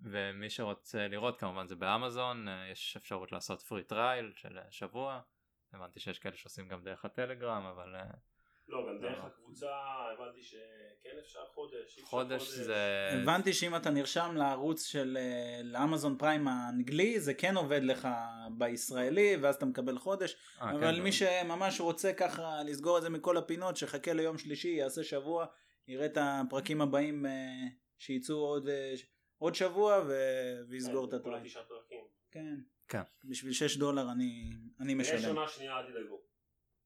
ומי 0.00 0.50
שרוצה 0.50 1.08
לראות 1.08 1.40
כמובן 1.40 1.66
זה 1.66 1.76
באמזון 1.76 2.46
יש 2.72 2.96
אפשרות 2.96 3.32
לעשות 3.32 3.62
free 3.62 3.84
trial 3.84 4.32
של 4.36 4.58
שבוע. 4.70 5.20
הבנתי 5.72 6.00
שיש 6.00 6.18
כאלה 6.18 6.36
שעושים 6.36 6.68
גם 6.68 6.82
דרך 6.84 7.04
הטלגרם 7.04 7.62
אבל 7.62 7.94
לא, 8.68 8.86
גם 8.88 9.00
דרך 9.00 9.18
לא. 9.18 9.26
הקבוצה 9.26 9.70
הבנתי 10.14 10.42
שכן 10.42 11.18
אפשר 11.20 11.44
חודש. 11.54 11.98
חודש 12.02 12.42
זה 12.48 13.08
הבנתי 13.22 13.52
שאם 13.52 13.76
אתה 13.76 13.90
נרשם 13.90 14.34
לערוץ 14.36 14.86
של 14.86 15.16
אה, 15.20 15.60
לאמזון 15.62 16.18
פריים 16.18 16.48
האנגלי 16.48 17.20
זה 17.20 17.34
כן 17.34 17.56
עובד 17.56 17.80
לך 17.82 18.08
בישראלי 18.58 19.36
ואז 19.40 19.54
אתה 19.54 19.66
מקבל 19.66 19.98
חודש 19.98 20.36
אה, 20.60 20.70
אבל 20.70 20.96
כן, 20.96 21.02
מי 21.02 21.12
שממש 21.12 21.80
רוצה 21.80 22.12
ככה 22.12 22.62
לסגור 22.62 22.98
את 22.98 23.02
זה 23.02 23.10
מכל 23.10 23.36
הפינות 23.36 23.76
שחכה 23.76 24.12
ליום 24.12 24.38
שלישי 24.38 24.68
יעשה 24.68 25.04
שבוע 25.04 25.46
יראה 25.88 26.06
את 26.06 26.18
הפרקים 26.20 26.80
הבאים 26.80 27.26
אה, 27.26 27.30
שיצאו 27.98 28.36
עוד, 28.36 28.68
עוד 29.38 29.54
שבוע 29.54 30.02
ו- 30.08 30.60
ויסגור 30.68 31.04
את 31.04 31.10
כל 31.10 31.16
הטריים. 31.16 31.44
כן. 32.30 32.54
כן. 32.88 33.02
בשביל 33.24 33.52
6 33.52 33.76
דולר 33.76 34.12
אני, 34.12 34.50
אני 34.80 34.92
יש 34.92 34.98
משלם. 34.98 35.36
עונה 35.36 35.48
שנייה 35.48 35.78
אל 35.78 35.90
תדאגו. 35.90 36.33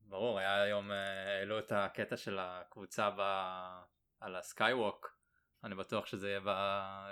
ברור 0.08 0.38
היה 0.38 0.62
היום 0.62 0.90
אה, 0.90 1.38
העלו 1.38 1.58
את 1.58 1.72
הקטע 1.72 2.16
של 2.16 2.38
הקבוצה 2.40 3.10
ב... 3.10 3.20
על 4.20 4.36
הסקייווק 4.36 5.18
אני 5.64 5.74
בטוח 5.74 6.06
שזה 6.06 6.28
יהיה 6.28 6.40
ב... 6.40 6.48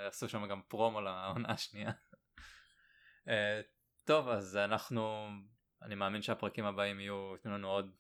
יעשו 0.04 0.28
שם 0.28 0.48
גם 0.48 0.62
פרומו 0.68 1.00
לעונה 1.00 1.48
השנייה. 1.52 1.90
אה, 3.28 3.60
טוב 4.04 4.28
אז 4.28 4.56
אנחנו 4.56 5.28
אני 5.82 5.94
מאמין 5.94 6.22
שהפרקים 6.22 6.64
הבאים 6.64 7.00
יהיו 7.00 7.32
ייתנו 7.32 7.52
לנו 7.52 7.68
עוד 7.68 7.96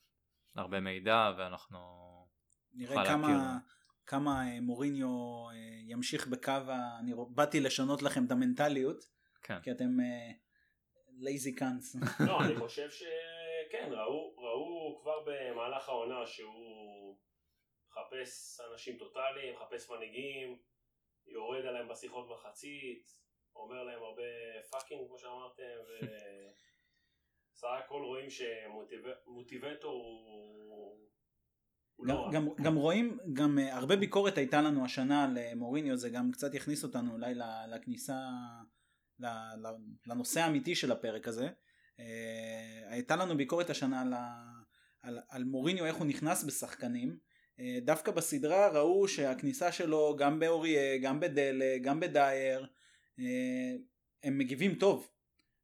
הרבה 0.54 0.80
מידע 0.80 1.32
ואנחנו 1.38 1.78
נראה 2.72 3.06
כמה, 3.06 3.28
להכיר. 3.28 3.40
כמה 4.06 4.48
אה, 4.48 4.60
מוריניו 4.60 5.08
ימשיך 5.86 6.26
בקו 6.26 6.52
ה... 6.52 6.98
אני 7.00 7.12
באתי 7.28 7.60
לשנות 7.60 8.02
לכם 8.02 8.24
את 8.24 8.30
המנטליות 8.30 9.04
כן 9.42 9.60
כי 9.62 9.70
אתם 9.70 9.96
lazy 11.18 11.54
cunts. 11.54 11.96
לא, 12.26 12.40
אני 12.44 12.56
חושב 12.56 12.90
שכן, 13.66 13.88
ראו, 13.92 14.34
ראו 14.36 14.98
כבר 15.02 15.24
במהלך 15.26 15.88
העונה 15.88 16.26
שהוא 16.26 17.16
מחפש 17.90 18.60
אנשים 18.72 18.98
טוטאליים, 18.98 19.54
מחפש 19.54 19.90
מנהיגים, 19.90 20.58
יורד 21.26 21.66
עליהם 21.66 21.88
בשיחות 21.88 22.28
מחצית, 22.30 23.06
אומר 23.56 23.84
להם 23.84 24.02
הרבה 24.02 24.22
fucking 24.70 25.06
כמו 25.08 25.18
שאמרתם, 25.18 25.78
וסך 27.52 27.68
הכל 27.84 28.02
רואים 28.02 28.30
ש 28.30 28.60
motivator 28.60 29.92
הוא... 29.92 31.06
הוא 31.96 32.06
גם, 32.06 32.16
לא. 32.16 32.30
גם, 32.32 32.48
גם 32.64 32.76
רואים, 32.76 33.18
גם 33.32 33.58
uh, 33.58 33.74
הרבה 33.74 33.96
ביקורת 33.96 34.38
הייתה 34.38 34.62
לנו 34.62 34.84
השנה 34.84 35.26
למוריניו, 35.34 35.96
זה 35.96 36.10
גם 36.10 36.32
קצת 36.32 36.54
יכניס 36.54 36.84
אותנו 36.84 37.12
אולי 37.12 37.34
לכניסה, 37.68 38.18
לנושא 40.06 40.40
האמיתי 40.40 40.74
של 40.74 40.92
הפרק 40.92 41.28
הזה. 41.28 41.48
Uh, 41.96 42.02
הייתה 42.88 43.16
לנו 43.16 43.36
ביקורת 43.36 43.70
השנה 43.70 44.00
על, 44.00 44.14
על, 45.02 45.18
על 45.28 45.44
מוריניו, 45.44 45.86
איך 45.86 45.96
הוא 45.96 46.06
נכנס 46.06 46.44
בשחקנים. 46.44 47.18
Uh, 47.58 47.60
דווקא 47.84 48.12
בסדרה 48.12 48.68
ראו 48.68 49.08
שהכניסה 49.08 49.72
שלו 49.72 50.16
גם 50.18 50.40
באוריה, 50.40 50.98
גם 50.98 51.20
בדלה, 51.20 51.78
גם 51.82 52.00
בדייר, 52.00 52.66
uh, 53.18 53.22
הם 54.22 54.38
מגיבים 54.38 54.74
טוב. 54.74 55.08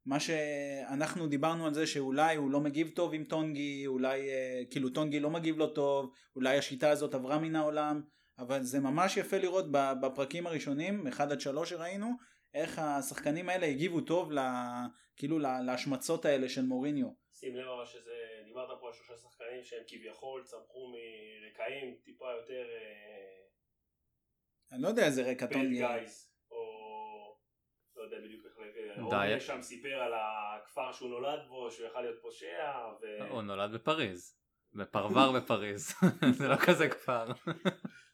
מה 0.06 0.20
שאנחנו 0.20 1.26
דיברנו 1.26 1.66
על 1.66 1.74
זה 1.74 1.86
שאולי 1.86 2.36
הוא 2.36 2.50
לא 2.50 2.60
מגיב 2.60 2.90
טוב 2.94 3.14
עם 3.14 3.24
טונגי, 3.24 3.86
אולי 3.86 4.30
אה, 4.30 4.62
כאילו 4.70 4.90
טונגי 4.90 5.20
לא 5.20 5.30
מגיב 5.30 5.58
לו 5.58 5.66
טוב, 5.66 6.12
אולי 6.36 6.58
השיטה 6.58 6.90
הזאת 6.90 7.14
עברה 7.14 7.38
מן 7.38 7.56
העולם, 7.56 8.02
אבל 8.38 8.62
זה 8.62 8.80
ממש 8.80 9.16
יפה 9.16 9.38
לראות 9.38 9.66
בפרקים 9.72 10.46
הראשונים, 10.46 11.06
1 11.06 11.30
עד 11.30 11.40
3 11.40 11.70
שראינו, 11.70 12.10
איך 12.54 12.78
השחקנים 12.78 13.48
האלה 13.48 13.66
הגיבו 13.66 14.00
טוב 14.00 14.32
ל, 14.32 14.38
כאילו 15.16 15.38
לה- 15.38 15.60
להשמצות 15.60 16.24
האלה 16.24 16.48
של 16.48 16.62
מוריניו. 16.62 17.06
שים 17.32 17.56
לב 17.56 17.66
אבל 17.68 17.86
שזה, 17.86 18.12
דיברת 18.44 18.80
פה 18.80 18.86
על 18.86 18.92
שלושה 18.92 19.16
שחקנים 19.16 19.64
שהם 19.64 19.82
כביכול 19.88 20.42
צמחו 20.44 20.92
מרקעים 20.92 21.96
טיפה 22.04 22.24
יותר 22.32 22.64
אני 24.72 24.82
לא 24.82 24.88
יודע 24.88 25.06
איזה 25.06 25.30
רקע 25.30 25.46
בד 25.46 25.52
טונגי. 25.52 25.78
גייז, 25.78 26.32
או 26.50 26.56
לא 27.96 28.02
יודע 28.02 28.16
בדיוק 28.24 28.46
איך 28.46 28.54
להגיד, 28.58 29.40
שם 29.40 29.62
סיפר 29.62 29.94
על 30.02 30.12
הכפר 30.16 30.92
שהוא 30.92 31.08
נולד 31.10 31.40
בו, 31.48 31.70
שהוא 31.70 31.86
יכל 31.86 32.00
להיות 32.00 32.22
פושע, 32.22 32.72
ו... 33.02 33.28
הוא 33.28 33.42
נולד 33.42 33.72
בפריז. 33.72 34.38
בפרבר 34.72 35.32
בפריז. 35.32 35.94
זה 36.38 36.48
לא 36.48 36.56
כזה 36.66 36.88
כפר. 36.88 37.26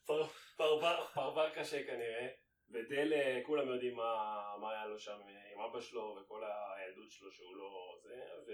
פר- 0.07 0.27
פרבר- 0.57 1.07
פרבר 1.15 1.51
קשה 1.55 1.87
כנראה, 1.87 2.27
ודל 2.71 3.13
כולם 3.47 3.69
יודעים 3.69 3.97
מה, 3.97 4.13
מה 4.61 4.71
היה 4.73 4.87
לו 4.87 4.99
שם 4.99 5.19
עם 5.55 5.61
אבא 5.61 5.81
שלו 5.81 6.17
וכל 6.23 6.43
הילדות 6.45 7.11
שלו 7.11 7.33
שהוא 7.33 7.57
לא 7.57 7.71
זה, 8.03 8.23
ו... 8.47 8.53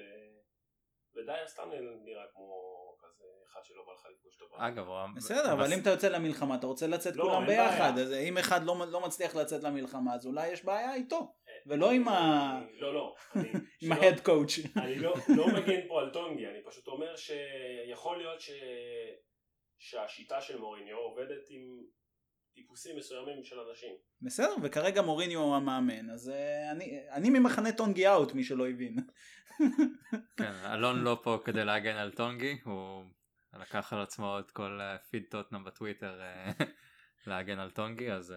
ודייר 1.16 1.49
סתם 1.49 1.71
נראה 2.04 2.25
כמו 2.33 2.54
כזה 3.00 3.25
אחד 3.52 3.61
שלא 3.64 3.83
בא 3.87 3.92
לך 3.92 4.06
לפגוש 4.16 4.40
אותו. 4.42 4.54
אגב 4.59 4.87
בסדר, 5.16 5.52
אבל 5.52 5.73
אם 5.73 5.78
אתה 5.83 5.90
יוצא 5.90 6.09
למלחמה 6.09 6.54
אתה 6.54 6.66
רוצה 6.66 6.87
לצאת 6.87 7.16
לא, 7.16 7.23
כולם 7.25 7.47
ביחד. 7.47 7.99
אז 7.99 8.12
אם 8.12 8.38
אחד 8.38 8.61
לא, 8.64 8.76
לא 8.90 9.00
מצליח 9.00 9.37
לצאת 9.37 9.62
למלחמה 9.62 10.14
אז 10.14 10.26
אולי 10.26 10.49
יש 10.49 10.64
בעיה 10.64 10.94
איתו, 10.94 11.33
ולא 11.66 11.90
עם 11.92 12.09
ה- 12.09 12.61
אני- 12.62 12.80
לא, 12.80 12.94
לא. 12.94 13.14
עם 13.83 13.92
ה 13.93 13.98
head 13.98 14.21
coach. 14.21 14.52
אני 14.76 14.94
לא, 14.99 15.14
לא 15.37 15.47
מגן 15.47 15.88
פה 15.88 16.00
על 16.00 16.11
טונגי, 16.12 16.47
אני 16.47 16.64
פשוט 16.64 16.87
אומר 16.87 17.16
שיכול 17.16 18.18
להיות. 18.18 18.38
שהשיטה 19.78 20.40
של 20.40 20.59
מוריניו 20.59 20.97
עובדת 20.97 21.42
עם 21.50 21.62
טיפוסים 22.54 22.96
מסוימים 22.96 23.44
של 23.44 23.61
אנשים. 23.61 23.94
בסדר, 24.23 24.54
וכרגע 24.62 25.02
מוריניו 25.02 25.40
הוא 25.40 25.56
המאמן, 25.56 26.11
אז 26.11 26.28
אה, 26.28 26.70
אני, 26.70 27.00
אני 27.11 27.30
ממחנה 27.30 27.73
טונגי 27.73 28.08
אאוט, 28.08 28.32
מי 28.32 28.44
שלא 28.44 28.68
הבין. 28.68 28.96
כן, 30.38 30.52
אלון 30.73 31.00
לא 31.00 31.20
פה 31.23 31.38
כדי 31.44 31.64
להגן 31.64 31.96
על 31.96 32.11
טונגי, 32.11 32.58
הוא 32.64 33.04
לקח 33.61 33.92
על 33.92 34.02
עצמו 34.02 34.38
את 34.38 34.50
כל 34.50 34.80
אה, 34.80 34.99
פיד 34.99 35.25
טוטנאם 35.30 35.64
בטוויטר 35.64 36.20
אה, 36.20 36.52
להגן 37.26 37.58
על 37.58 37.70
טונגי, 37.70 38.12
אז 38.12 38.32
אה, 38.32 38.37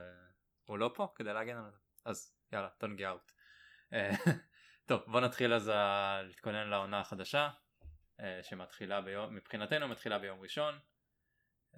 הוא 0.65 0.77
לא 0.77 0.91
פה 0.95 1.07
כדי 1.15 1.33
להגן 1.33 1.57
על 1.57 1.71
זה. 1.71 1.77
אז 2.05 2.33
יאללה, 2.53 2.69
טונגי 2.69 3.07
אאוט. 3.07 3.31
אה, 3.93 4.11
טוב, 4.87 5.01
בוא 5.07 5.21
נתחיל 5.21 5.53
אז 5.53 5.69
אה, 5.69 6.21
להתכונן 6.23 6.67
לעונה 6.69 6.99
החדשה, 6.99 7.49
אה, 8.19 8.39
שמתחילה 8.43 9.01
ביום, 9.01 9.35
מבחינתנו 9.35 9.87
מתחילה 9.87 10.19
ביום 10.19 10.41
ראשון. 10.41 10.79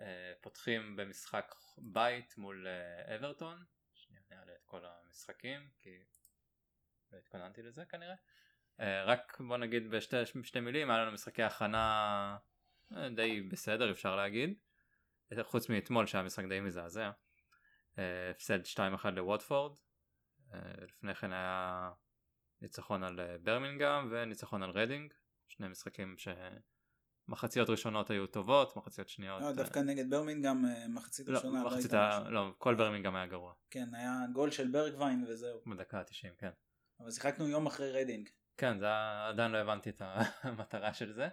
אה, 0.01 0.34
פותחים 0.41 0.96
במשחק 0.96 1.56
בית 1.77 2.38
מול 2.38 2.68
אה, 2.68 3.15
אברטון. 3.15 3.63
שנייה, 3.94 4.22
נעלה 4.32 4.51
את 4.56 4.65
כל 4.65 4.82
המשחקים, 4.86 5.70
כי 5.79 5.98
לא 7.12 7.18
התכוננתי 7.18 7.62
לזה 7.62 7.86
כנראה. 7.86 8.15
אה, 8.79 9.03
רק 9.03 9.41
בוא 9.48 9.58
נגיד 9.58 9.89
בשתי 9.89 10.15
שתי 10.44 10.60
מילים 10.60 10.89
היה 10.89 11.00
לנו 11.00 11.12
משחקי 11.12 11.44
הכנה 11.44 12.38
די 13.15 13.41
בסדר 13.41 13.91
אפשר 13.91 14.15
להגיד 14.15 14.53
חוץ 15.41 15.70
מאתמול 15.70 16.06
שהיה 16.06 16.24
משחק 16.24 16.46
די 16.50 16.60
מזעזע 16.60 17.12
הפסד 18.29 18.60
2-1 19.03 19.10
לווטפורד 19.10 19.77
לפני 20.82 21.15
כן 21.15 21.34
היה 21.34 21.91
ניצחון 22.62 23.03
על 23.03 23.38
ברמינגהם 23.38 24.08
וניצחון 24.12 24.63
על 24.63 24.70
רדינג 24.70 25.13
שני 25.48 25.68
משחקים 25.68 26.15
שמחציות 27.30 27.70
ראשונות 27.70 28.10
היו 28.10 28.28
טובות 28.28 28.76
מחציות 28.76 29.10
שניות 29.10 29.42
לא, 29.42 29.48
אה, 29.48 29.54
דווקא 29.54 29.80
נגד 29.80 30.10
ברמינגהם 30.10 30.66
אה, 30.66 30.88
מחצית 30.88 31.28
לא, 31.28 31.38
ראשונה. 31.38 31.64
לא 31.64 31.70
מחצית 31.70 31.94
הייתה 31.94 32.10
ה... 32.18 32.30
לא 32.30 32.54
כל 32.58 32.76
ברמינגהם 32.76 33.16
היה 33.16 33.26
גרוע 33.26 33.54
כן, 33.70 33.90
היה 33.94 34.14
גול 34.34 34.52
של 34.52 34.68
ברגווין 34.68 35.26
וזהו. 35.28 35.60
בדקה 35.68 36.00
ה-90 36.00 36.36
כן 36.38 36.50
אבל 37.00 37.12
שיחקנו 37.12 37.48
יום 37.48 37.66
אחרי 37.68 37.92
רדינג. 38.02 38.30
כן 38.58 38.80
זה 38.80 38.86
היה- 38.86 39.28
עדיין 39.30 39.52
לא 39.52 39.58
הבנתי 39.58 39.90
את 39.90 40.02
המטרה 40.06 40.94
של 40.94 41.14
זה. 41.14 41.28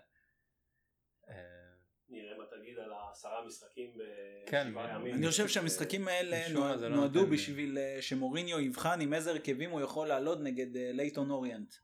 אה, 1.29 1.35
נראה 2.09 2.39
מה 2.39 2.45
תגיד 2.57 2.79
על 2.79 2.93
העשרה 2.93 3.47
משחקים 3.47 3.91
כן, 4.47 4.67
בשבעה 4.69 4.85
אני 4.97 5.01
ימים. 5.01 5.15
אני 5.15 5.29
חושב 5.29 5.49
שהמשחקים 5.49 6.09
האלה 6.09 6.49
לא 6.49 6.89
נועדו 6.89 7.25
לי. 7.25 7.31
בשביל 7.31 7.79
שמוריניו 8.01 8.61
יבחן 8.61 9.01
עם 9.01 9.15
איזה 9.15 9.31
הרכבים 9.31 9.71
הוא 9.71 9.81
יכול 9.81 10.09
לעלות 10.09 10.39
נגד 10.41 10.67
לייטון 10.77 11.31
אוריינט. 11.31 11.75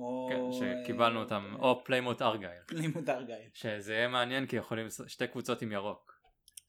או... 0.00 0.28
כן, 0.30 0.66
שקיבלנו 0.84 1.18
אה, 1.18 1.24
אותם, 1.24 1.54
או 1.58 1.84
פליימוט 1.84 2.22
ארגייל. 2.22 2.62
פלימות 2.66 3.08
ארגייל. 3.08 3.48
שזה 3.54 3.92
יהיה 3.94 4.08
מעניין 4.08 4.46
כי 4.46 4.56
יכולים 4.56 4.86
שתי 5.06 5.26
קבוצות 5.26 5.62
עם 5.62 5.72
ירוק. 5.72 6.20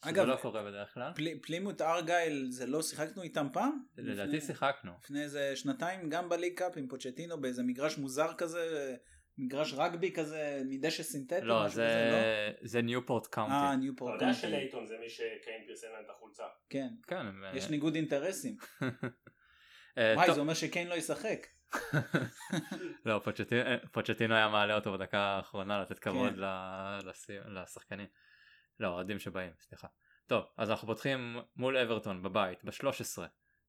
אגב, 0.04 0.24
שזה 0.24 0.32
לא 0.32 0.36
קורה 0.36 0.64
בדרך 0.64 0.94
כלל. 0.94 1.12
פל- 1.16 1.40
פלימות 1.42 1.82
ארגייל 1.82 2.46
זה 2.50 2.66
לא 2.66 2.82
שיחקנו 2.82 3.22
איתם 3.24 3.48
פעם? 3.54 3.84
לדעתי 3.98 4.28
לפני- 4.28 4.42
שיחקנו. 4.42 4.92
לפני 5.04 5.24
איזה 5.24 5.56
שנתיים 5.56 6.10
גם 6.10 6.30
ב 6.30 6.33
League 6.33 6.54
Cup 6.58 6.78
עם 6.78 6.88
פוצ'טינו 6.88 7.42
באיזה 7.42 7.64
מגרש 7.64 7.98
מוזר 7.98 8.34
כזה, 8.38 8.96
מגרש 9.38 9.74
רגבי 9.74 10.12
כזה 10.12 10.62
מדשא 10.70 11.04
סינתטי, 11.04 11.42
לא, 11.46 11.60
משהו 11.66 11.72
כזה, 11.74 11.82
לא? 12.12 12.12
זה- 12.12 12.52
זה 12.62 12.82
ניופורט 12.82 13.26
אה, 13.26 13.30
קאונטי. 13.32 13.54
אתה 13.56 13.76
ניופורט. 13.76 14.14
יודע 14.14 14.26
קאונטי. 14.26 14.42
שלייטון 14.42 14.88
זה 14.88 14.96
מי 15.02 15.10
שקיין 15.10 15.64
פרסם 15.68 15.88
להם 15.94 16.04
את 16.06 16.10
החולצה. 16.16 16.44
כן, 16.70 16.88
כן, 17.08 17.26
יש 17.54 17.66
אה, 17.66 17.72
ניגוד 17.72 17.96
אינטרסים. 17.96 18.56
אה, 19.98 20.14
וואי, 20.16 20.34
זה 20.34 20.40
אומר 20.42 20.54
שקיין 20.54 20.88
לא 20.88 20.94
ישחק. 20.94 21.48
לא, 23.06 23.22
פוצ'טינו- 23.24 23.66
אה, 23.68 23.78
פוצ'טינו 23.92 24.36
היה 24.36 24.48
מעלה 24.48 24.76
אותו 24.76 24.94
בדקה 24.94 25.20
האחרונה 25.20 25.82
לתת 25.82 26.00
כבוד 26.00 26.34
כן. 26.34 26.42
לשחקנים. 27.48 28.08
לא, 28.80 28.88
אוהדים 28.88 29.20
שבאים, 29.20 29.52
סליחה. 29.60 29.88
טוב, 30.28 30.46
אז 30.58 30.70
אנחנו 30.72 30.88
פותחים 30.88 31.40
מול 31.56 31.78
אברטון 31.78 32.24
בבית, 32.24 32.64
ב-13. 32.64 33.22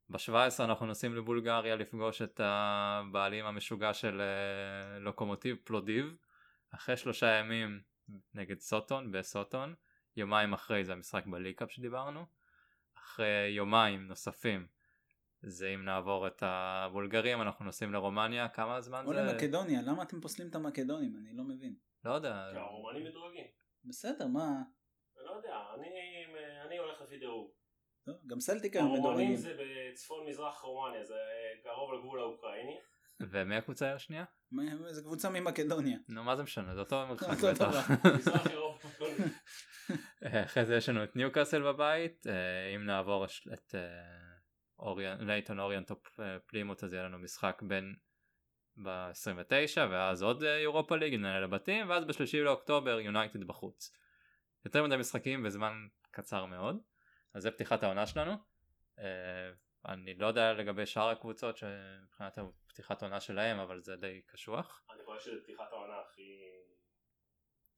ב-17 0.08 0.64
אנחנו 0.64 0.86
נוסעים 0.86 1.14
לבולגריה 1.14 1.76
לפגוש 1.76 2.22
את 2.22 2.40
הבעלים 2.44 3.46
המשוגע 3.46 3.94
של 3.94 4.20
אה, 4.20 4.98
לוקומוטיב 4.98 5.56
פלודיב. 5.64 6.16
אחרי 6.74 6.96
שלושה 6.96 7.26
ימים 7.26 7.80
נגד 8.34 8.60
סוטון 8.60 9.12
בסוטון. 9.12 9.74
יומיים 10.16 10.52
אחרי 10.52 10.84
זה 10.84 10.92
המשחק 10.92 11.26
בליקאפ 11.26 11.70
שדיברנו. 11.70 12.26
אחרי 12.98 13.48
יומיים 13.56 14.06
נוספים 14.06 14.66
זה 15.42 15.68
אם 15.68 15.84
נעבור 15.84 16.26
את 16.26 16.42
הבולגרים 16.46 17.42
אנחנו 17.42 17.64
נוסעים 17.64 17.92
לרומניה 17.92 18.48
כמה 18.48 18.80
זמן 18.80 19.04
או 19.06 19.12
זה? 19.14 19.20
למקדוניה, 19.22 19.82
למה 19.82 20.02
אתם 20.02 20.20
פוסלים 20.20 20.48
את 20.48 20.54
המקדונים? 20.54 21.16
אני 21.20 21.36
לא 21.36 21.44
מבין. 21.44 21.74
לא 22.04 22.10
יודע. 22.14 22.48
כי 22.52 22.58
הרומנים 22.58 23.04
מדורגים. 23.04 23.46
בסדר, 23.84 24.26
מה? 24.26 24.62
לא 25.16 25.30
יודע, 25.30 25.56
אני- 25.74 26.24
אני 26.66 26.78
הולך 26.78 27.00
לפי 27.02 27.18
דירוג. 27.18 27.50
לא, 28.06 28.14
גם 28.26 28.40
סלטיק 28.40 28.76
היום 28.76 28.86
הרומנים 28.86 29.02
מדורגים. 29.10 29.36
זה 29.36 29.56
בצפון 29.92 30.26
מזרח 30.28 30.60
רומניה, 30.60 31.04
זה 31.04 31.14
קרוב 31.64 31.92
לגבול 31.94 32.20
האוקראיני. 32.20 32.78
ומי 33.20 33.56
הקבוצה 33.56 33.94
השנייה? 33.94 34.24
זה 34.90 35.02
קבוצה 35.02 35.30
ממקדוניה. 35.30 35.98
נו 36.08 36.24
מה 36.24 36.36
זה 36.36 36.42
משנה 36.42 36.74
זה 36.74 36.80
אותו 36.80 36.96
מרחק 37.08 37.44
בטח. 37.44 37.90
מזרח 38.14 38.46
אירופה. 38.46 38.88
אחרי 40.44 40.64
זה 40.64 40.76
יש 40.76 40.88
לנו 40.88 41.04
את 41.04 41.16
ניוקאסל 41.16 41.62
בבית 41.62 42.26
אה, 42.26 42.32
אם 42.74 42.86
נעבור 42.86 43.24
את 43.24 43.74
אה, 43.74 43.80
אוריאן- 44.82 45.26
לייטון 45.26 45.60
אוריינט 45.60 46.07
או 46.07 46.20
אה, 46.20 46.38
פלימוט 46.46 46.84
אז 46.84 46.92
יהיה 46.92 47.04
לנו 47.04 47.18
משחק 47.18 47.62
בין 47.62 47.94
ב-29 48.82 49.80
ואז 49.90 50.22
עוד 50.22 50.42
אה, 50.44 50.58
Europa 50.58 50.96
League 50.96 51.14
נעלה 51.14 51.40
לבתים 51.40 51.90
ואז 51.90 52.04
בשלישי 52.04 52.40
לאוקטובר 52.40 53.00
יונייטד 53.00 53.44
בחוץ. 53.44 53.92
יותר 54.64 54.84
מדי 54.86 54.96
משחקים 54.96 55.42
בזמן 55.42 55.72
קצר 56.10 56.44
מאוד 56.44 56.76
אז 57.34 57.42
זה 57.42 57.50
פתיחת 57.50 57.82
העונה 57.82 58.06
שלנו. 58.06 58.32
אה, 58.98 59.50
אני 59.88 60.14
לא 60.14 60.26
יודע 60.26 60.52
לגבי 60.52 60.86
שאר 60.86 61.08
הקבוצות 61.08 61.56
שמבחינת 61.56 62.38
פתיחת 62.66 63.02
העונה 63.02 63.20
שלהם 63.20 63.58
אבל 63.58 63.80
זה 63.80 63.96
די 63.96 64.22
קשוח. 64.26 64.84
אני 64.94 65.04
חושב 65.04 65.30
שזו 65.30 65.42
פתיחת 65.42 65.72
העונה 65.72 66.00
הכי 66.00 66.38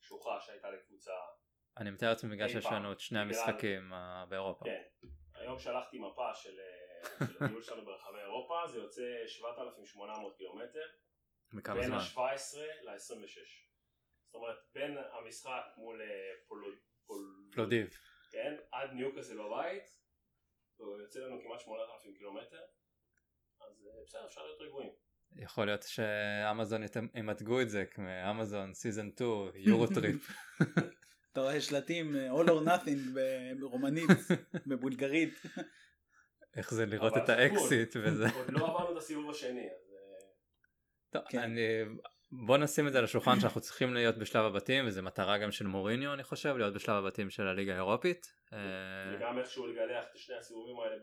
קשוחה 0.01 0.41
שהייתה 0.41 0.71
לקבוצה. 0.71 1.13
אני 1.77 1.91
מתאר 1.91 2.09
לעצמי 2.09 2.31
בגלל 2.31 2.49
שיש 2.49 2.67
לנו 2.67 2.93
את 2.93 3.01
שני 3.01 3.19
המשחקים 3.19 3.93
אה, 3.93 4.25
באירופה. 4.29 4.65
כן. 4.65 4.83
היום 5.35 5.59
שלחתי 5.59 5.99
מפה 5.99 6.35
של 6.35 6.59
אה, 6.59 6.84
של 7.19 7.45
הטיול 7.45 7.63
שלנו 7.63 7.85
ברחבי 7.85 8.19
אירופה, 8.19 8.61
זה 8.73 8.79
יוצא 8.79 9.03
7,800 9.27 10.37
קילומטר. 10.37 10.87
בין 11.53 11.87
זמן? 11.87 11.97
ה-17 11.97 12.59
ל-26. 12.83 13.65
זאת 14.27 14.35
אומרת, 14.35 14.57
בין 14.75 14.97
המשחק 15.13 15.63
מול 15.77 16.03
אה, 16.03 16.07
פול... 16.49 16.79
פול... 17.07 17.49
פלודיב. 17.53 17.91
כן, 18.31 18.55
עד 18.73 18.91
ניוקאסל 18.93 19.39
בבית, 19.39 19.83
הוא 20.77 21.01
יוצא 21.01 21.21
לנו 21.21 21.41
כמעט 21.43 21.61
8,000 21.61 22.15
קילומטר, 22.15 22.63
אז 23.61 23.87
אה, 23.87 24.03
בסדר, 24.07 24.27
אפשר 24.27 24.45
להיות 24.45 24.61
רגועים. 24.61 24.91
יכול 25.37 25.67
להיות 25.67 25.83
שאמזון 25.83 26.83
ימתגו 27.15 27.61
את 27.61 27.71
זה 27.71 27.85
כמו 27.87 28.09
אמזון 28.31 28.75
season 28.75 29.11
2 29.15 29.31
Euro 29.55 29.87
trip 29.87 30.29
אתה 31.33 31.41
רואה 31.41 31.61
שלטים 31.61 32.17
אה, 32.17 32.31
all 32.31 32.47
or 32.47 32.67
nothing 32.67 33.19
ברומנית, 33.61 34.11
בבולגרית. 34.67 35.43
איך 36.57 36.75
זה 36.75 36.87
לראות 36.87 37.17
את 37.17 37.29
האקסיט 37.29 37.97
וזה. 38.03 38.27
עוד 38.37 38.51
לא 38.51 38.67
עברנו 38.67 38.93
את 38.93 38.97
הסיבוב 38.97 39.31
השני, 39.31 39.61
אז 39.61 39.93
אה, 39.93 40.27
טוב, 41.11 41.23
כן. 41.29 41.39
אני... 41.39 41.61
בוא 42.33 42.57
נשים 42.57 42.87
את 42.87 42.93
זה 42.93 42.99
על 42.99 43.05
השולחן 43.05 43.41
שאנחנו 43.41 43.61
צריכים 43.61 43.95
להיות 43.95 44.19
בשלב 44.19 44.45
הבתים 44.45 44.87
וזה 44.87 45.03
מטרה 45.03 45.39
גם 45.39 45.53
של 45.53 45.67
מוריניו 45.67 46.13
אני 46.13 46.23
חושב 46.23 46.57
להיות 46.57 46.75
בשלב 46.75 47.05
הבתים 47.05 47.31
של 47.31 47.47
הליגה 47.47 47.73
האירופית. 47.73 48.27
אה, 48.53 48.59
וגם 49.17 49.39
איכשהו 49.39 49.67
לגלח 49.67 50.05
את 50.13 50.19
שני 50.19 50.37
הסיבובים 50.37 50.77
האלה 50.81 50.97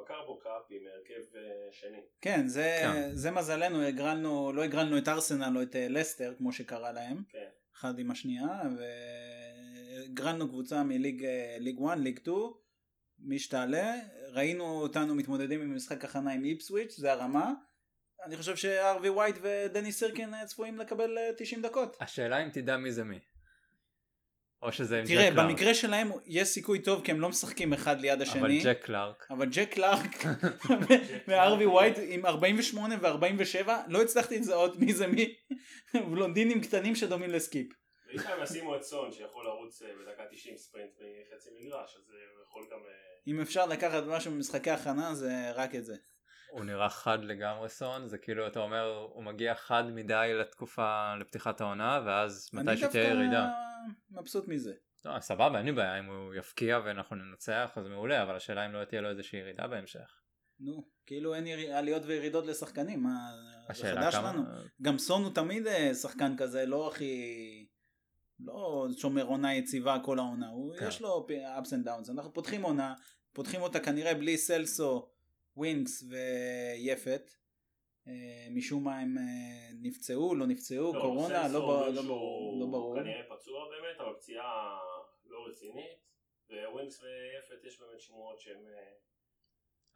בקרבו 0.00 0.38
קאפ 0.38 0.62
עם 0.70 0.82
הרכב 0.94 1.36
אה, 1.36 1.72
שני. 1.72 2.00
כן, 2.20 2.48
זה, 2.48 2.78
כן. 2.82 3.10
זה 3.12 3.30
מזלנו, 3.30 3.82
הגרלנו, 3.82 4.52
לא 4.52 4.62
הגרלנו 4.62 4.98
את 4.98 5.08
ארסנל 5.08 5.56
או 5.56 5.62
את 5.62 5.76
אה, 5.76 5.86
לסטר, 5.88 6.34
כמו 6.38 6.52
שקרה 6.52 6.92
להם, 6.92 7.22
כן. 7.28 7.48
אחד 7.74 7.98
עם 7.98 8.10
השנייה, 8.10 8.62
והגרלנו 10.08 10.48
קבוצה 10.48 10.82
מליג 10.84 11.24
אה, 11.24 11.56
ליג 11.58 11.82
1, 11.88 11.98
ליג 11.98 12.18
2, 12.18 12.36
מי 13.18 13.38
שתעלה, 13.38 13.94
ראינו 14.32 14.64
אותנו 14.64 15.14
מתמודדים 15.14 15.60
עם 15.60 15.76
משחק 15.76 16.04
הכנה 16.04 16.32
עם 16.32 16.44
איפסוויץ', 16.44 16.96
זה 16.96 17.12
הרמה. 17.12 17.52
אני 18.26 18.36
חושב 18.36 18.56
שארווי 18.56 19.08
ווייט 19.08 19.36
ודני 19.42 19.92
סירקין 19.92 20.34
אה, 20.34 20.46
צפויים 20.46 20.78
לקבל 20.78 21.18
אה, 21.18 21.30
90 21.36 21.62
דקות. 21.62 21.96
השאלה 22.00 22.42
אם 22.42 22.48
תדע 22.48 22.76
מי 22.76 22.92
זה 22.92 23.04
מי. 23.04 23.18
או 24.62 24.72
שזה 24.72 24.98
עם 24.98 25.06
תראה, 25.06 25.26
ג'ק 25.28 25.32
קלארק. 25.32 25.50
במקרה 25.50 25.74
שלהם 25.74 26.10
יש 26.26 26.48
סיכוי 26.48 26.78
טוב 26.82 27.04
כי 27.04 27.10
הם 27.10 27.20
לא 27.20 27.28
משחקים 27.28 27.72
אחד 27.72 28.00
ליד 28.00 28.12
אבל 28.12 28.22
השני. 28.22 28.60
ג'ק 28.64 28.78
קלארק. 28.82 29.26
אבל 29.30 29.48
ג'ק 29.50 29.68
קלארק 29.70 30.24
וארווי 31.28 31.66
ווייט 31.66 31.96
עם 32.08 32.26
48 32.26 32.94
ו-47 33.02 33.68
לא 33.88 34.02
הצלחתי 34.02 34.38
לזהות 34.38 34.76
מי 34.76 34.94
זה 34.94 35.06
מי 35.06 35.34
בלונדינים 36.10 36.60
קטנים 36.60 36.94
שדומים 36.94 37.30
לסקיפ. 37.30 37.66
ואם 38.08 38.18
הם 38.18 38.42
ישימו 38.42 38.76
את 38.76 38.82
סון 38.82 39.12
שיכול 39.12 39.44
לרוץ 39.44 39.82
אה, 39.82 39.88
בדקה 40.00 40.22
90 40.30 40.56
ספרינט 40.56 40.90
מחצי 41.00 41.50
מגרש, 41.60 41.96
אז 41.96 42.10
אה, 42.10 42.16
הוא 42.34 42.42
יכול 42.42 42.62
גם... 42.72 42.78
אה, 42.78 42.92
אם 43.26 43.40
אפשר 43.40 43.66
לקחת 43.66 44.02
משהו 44.06 44.32
ממשחקי 44.32 44.70
הכנה 44.70 45.14
זה 45.14 45.52
רק 45.54 45.74
את 45.74 45.84
זה. 45.84 45.96
הוא 46.50 46.64
נראה 46.64 46.88
חד 46.88 47.24
לגמרי 47.24 47.68
סון 47.68 48.06
זה 48.06 48.18
כאילו 48.18 48.46
אתה 48.46 48.60
אומר 48.60 49.08
הוא 49.12 49.24
מגיע 49.24 49.54
חד 49.54 49.84
מדי 49.86 50.32
לתקופה 50.40 51.14
לפתיחת 51.20 51.60
העונה 51.60 52.02
ואז 52.06 52.50
אני 52.54 52.62
מתי 52.62 52.76
שתהיה 52.76 53.04
דווקא 53.04 53.22
ירידה. 53.22 53.48
מבסוט 54.10 54.48
מזה. 54.48 54.72
לא, 55.04 55.20
סבבה 55.20 55.58
אין 55.58 55.66
לי 55.66 55.72
בעיה 55.72 55.98
אם 55.98 56.04
הוא 56.06 56.34
יפקיע 56.34 56.80
ואנחנו 56.84 57.16
ננצח 57.16 57.72
אז 57.76 57.86
מעולה 57.86 58.22
אבל 58.22 58.36
השאלה 58.36 58.66
אם 58.66 58.72
לא 58.72 58.84
תהיה 58.84 59.00
לו 59.00 59.08
איזושהי 59.10 59.38
ירידה 59.38 59.66
בהמשך. 59.66 60.20
נו, 60.60 60.88
כאילו 61.06 61.34
אין 61.34 61.46
יר- 61.46 61.76
עליות 61.76 62.02
וירידות 62.06 62.46
לשחקנים, 62.46 63.02
מה, 63.02 63.10
זה 63.66 63.72
השאלה 63.72 64.02
חדש 64.02 64.14
כמה... 64.14 64.32
לנו. 64.32 64.42
גם 64.82 64.98
סון 64.98 65.22
הוא 65.22 65.34
תמיד 65.34 65.66
שחקן 66.02 66.36
כזה, 66.36 66.66
לא 66.66 66.88
הכי... 66.88 67.65
לא 68.40 68.86
שומר 68.96 69.22
עונה 69.22 69.54
יציבה 69.54 69.98
כל 70.04 70.18
העונה, 70.18 70.48
הוא, 70.48 70.76
כן. 70.78 70.88
יש 70.88 71.00
לו 71.00 71.26
ups 71.28 71.68
and 71.68 71.86
downs. 71.86 72.10
אנחנו 72.12 72.32
פותחים 72.32 72.62
עונה, 72.62 72.94
פותחים 73.32 73.62
אותה 73.62 73.80
כנראה 73.80 74.14
בלי 74.14 74.36
סלסו, 74.38 75.08
ווינקס 75.56 76.04
ויפת. 76.10 77.30
אה, 78.08 78.12
משום 78.50 78.84
מה 78.84 78.98
הם 78.98 79.18
אה, 79.18 79.24
נפצעו, 79.82 80.34
לא 80.34 80.46
נפצעו, 80.46 80.94
לא, 80.94 81.00
קורונה, 81.00 81.48
לא, 81.48 81.60
ב- 81.60 81.94
לא, 81.94 82.02
ברור, 82.02 82.60
לא 82.60 82.66
ברור. 82.66 82.96
כנראה 82.96 83.22
פצוע 83.36 83.60
באמת, 83.70 84.00
אבל 84.00 84.14
פציעה 84.16 84.78
לא 85.26 85.38
רצינית. 85.48 86.06
וווינקס 86.50 87.02
ויפת 87.02 87.64
יש 87.64 87.80
באמת 87.80 88.00
שמועות 88.00 88.40
שהם... 88.40 88.56
אה, 88.66 88.92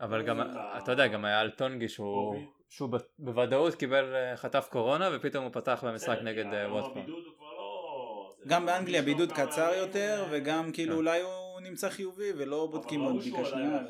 אבל 0.07 0.23
גם 0.27 0.41
אתה- 0.41 0.79
אתה 0.83 0.93
יודע 0.93 1.07
גם 1.07 1.25
היה 1.25 1.41
על 1.41 1.51
טונגי 1.51 1.89
שהוא. 1.89 2.37
שהוא 2.69 2.91
בוודאות 3.19 3.75
קיבל 3.75 4.15
חטף 4.37 4.69
קורונה 4.73 5.09
ופתאום 5.17 5.45
הוא 5.45 5.53
פתח 5.53 5.85
במשחק 5.87 6.19
נגד 6.25 6.45
אה, 6.47 6.61
היום 6.61 6.73
ווטפורד. 6.73 6.97
הבידוד 6.99 7.25
הוא 7.27 7.35
כבר 7.37 7.53
לא... 7.55 8.30
זה 8.30 8.30
גם 8.47 8.67
לא- 8.67 8.73
באנגליה 8.73 9.03
בידוד 9.03 9.33
קצר 9.33 9.73
יותר, 9.77 10.25
אה, 10.25 10.29
וגם 10.33 10.73
כאילו 10.73 10.91
כן. 10.93 10.97
אולי 10.97 11.21
הוא 11.21 11.61
נמצא 11.61 11.89
חיובי 11.89 12.33
ולא 12.33 12.67
בודקים 12.71 13.01
אבל 13.01 13.11
עוד 13.13 13.21
בדיקה 13.21 13.45
שנייה. 13.45 13.83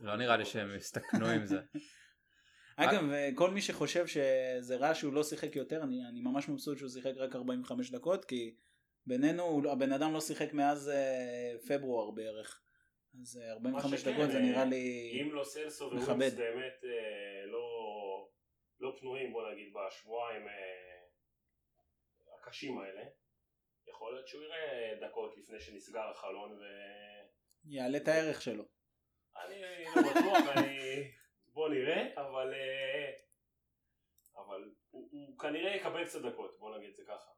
לא 0.00 0.16
נראה 0.16 0.36
לי 0.36 0.44
שהם 0.44 0.74
הסתכנו 0.76 1.26
עם 1.26 1.46
זה. 1.46 1.60
אגב, 2.76 3.04
כל 3.34 3.50
מי 3.50 3.60
שחושב 3.62 4.06
שזה 4.06 4.76
רע 4.76 4.94
שהוא 4.94 5.12
לא 5.12 5.22
שיחק 5.24 5.56
יותר, 5.56 5.82
אני, 5.82 6.00
אני 6.10 6.20
ממש 6.20 6.48
מבסוט 6.48 6.78
שהוא 6.78 6.88
שיחק 6.90 7.12
רק 7.16 7.34
45 7.36 7.90
דקות, 7.90 8.24
כי 8.24 8.54
בינינו 9.06 9.42
הוא- 9.42 9.70
הבן 9.70 9.92
אדם 9.92 10.12
לא 10.12 10.20
שיחק 10.20 10.52
מאז 10.52 10.88
אה, 10.88 11.54
פברואר 11.68 12.10
בערך. 12.10 12.60
אז 13.22 13.40
אה, 13.44 13.52
45 13.52 14.00
שכן, 14.00 14.12
דקות 14.12 14.30
זה 14.30 14.36
אה, 14.36 14.42
נראה 14.42 14.64
לי... 14.64 15.12
אם 15.22 15.34
לא 15.34 15.44
סלסו 15.44 15.90
מכבד. 15.90 16.08
ווינקס 16.08 16.34
באמת 16.36 16.84
אה, 16.84 17.46
לא, 17.46 17.66
לא 18.80 18.96
פנויים 19.00 19.32
בוא 19.32 19.52
נגיד 19.52 19.72
בשבועיים 19.72 20.48
אה, 20.48 20.52
הקשים 22.38 22.78
האלה, 22.78 23.02
יכול 24.02 24.14
להיות 24.14 24.28
שהוא 24.28 24.42
יראה 24.42 24.94
דקות 25.08 25.36
לפני 25.36 25.60
שנסגר 25.60 26.10
החלון 26.10 26.52
ואני 26.52 27.76
יעלה 27.76 27.98
את 27.98 28.08
הערך 28.08 28.42
שלו. 28.42 28.64
לא 29.96 30.02
בטוח, 30.02 30.38
אני... 30.56 31.10
בוא 31.52 31.68
נראה, 31.68 32.06
אבל, 32.16 32.54
אה, 32.54 33.10
אבל 34.36 34.70
הוא, 34.90 35.08
הוא 35.12 35.38
כנראה 35.38 35.76
יקבל 35.76 36.04
קצת 36.04 36.22
דקות, 36.22 36.56
בוא 36.58 36.76
נגיד 36.76 36.90
את 36.90 36.96
זה 36.96 37.02
ככה. 37.08 37.30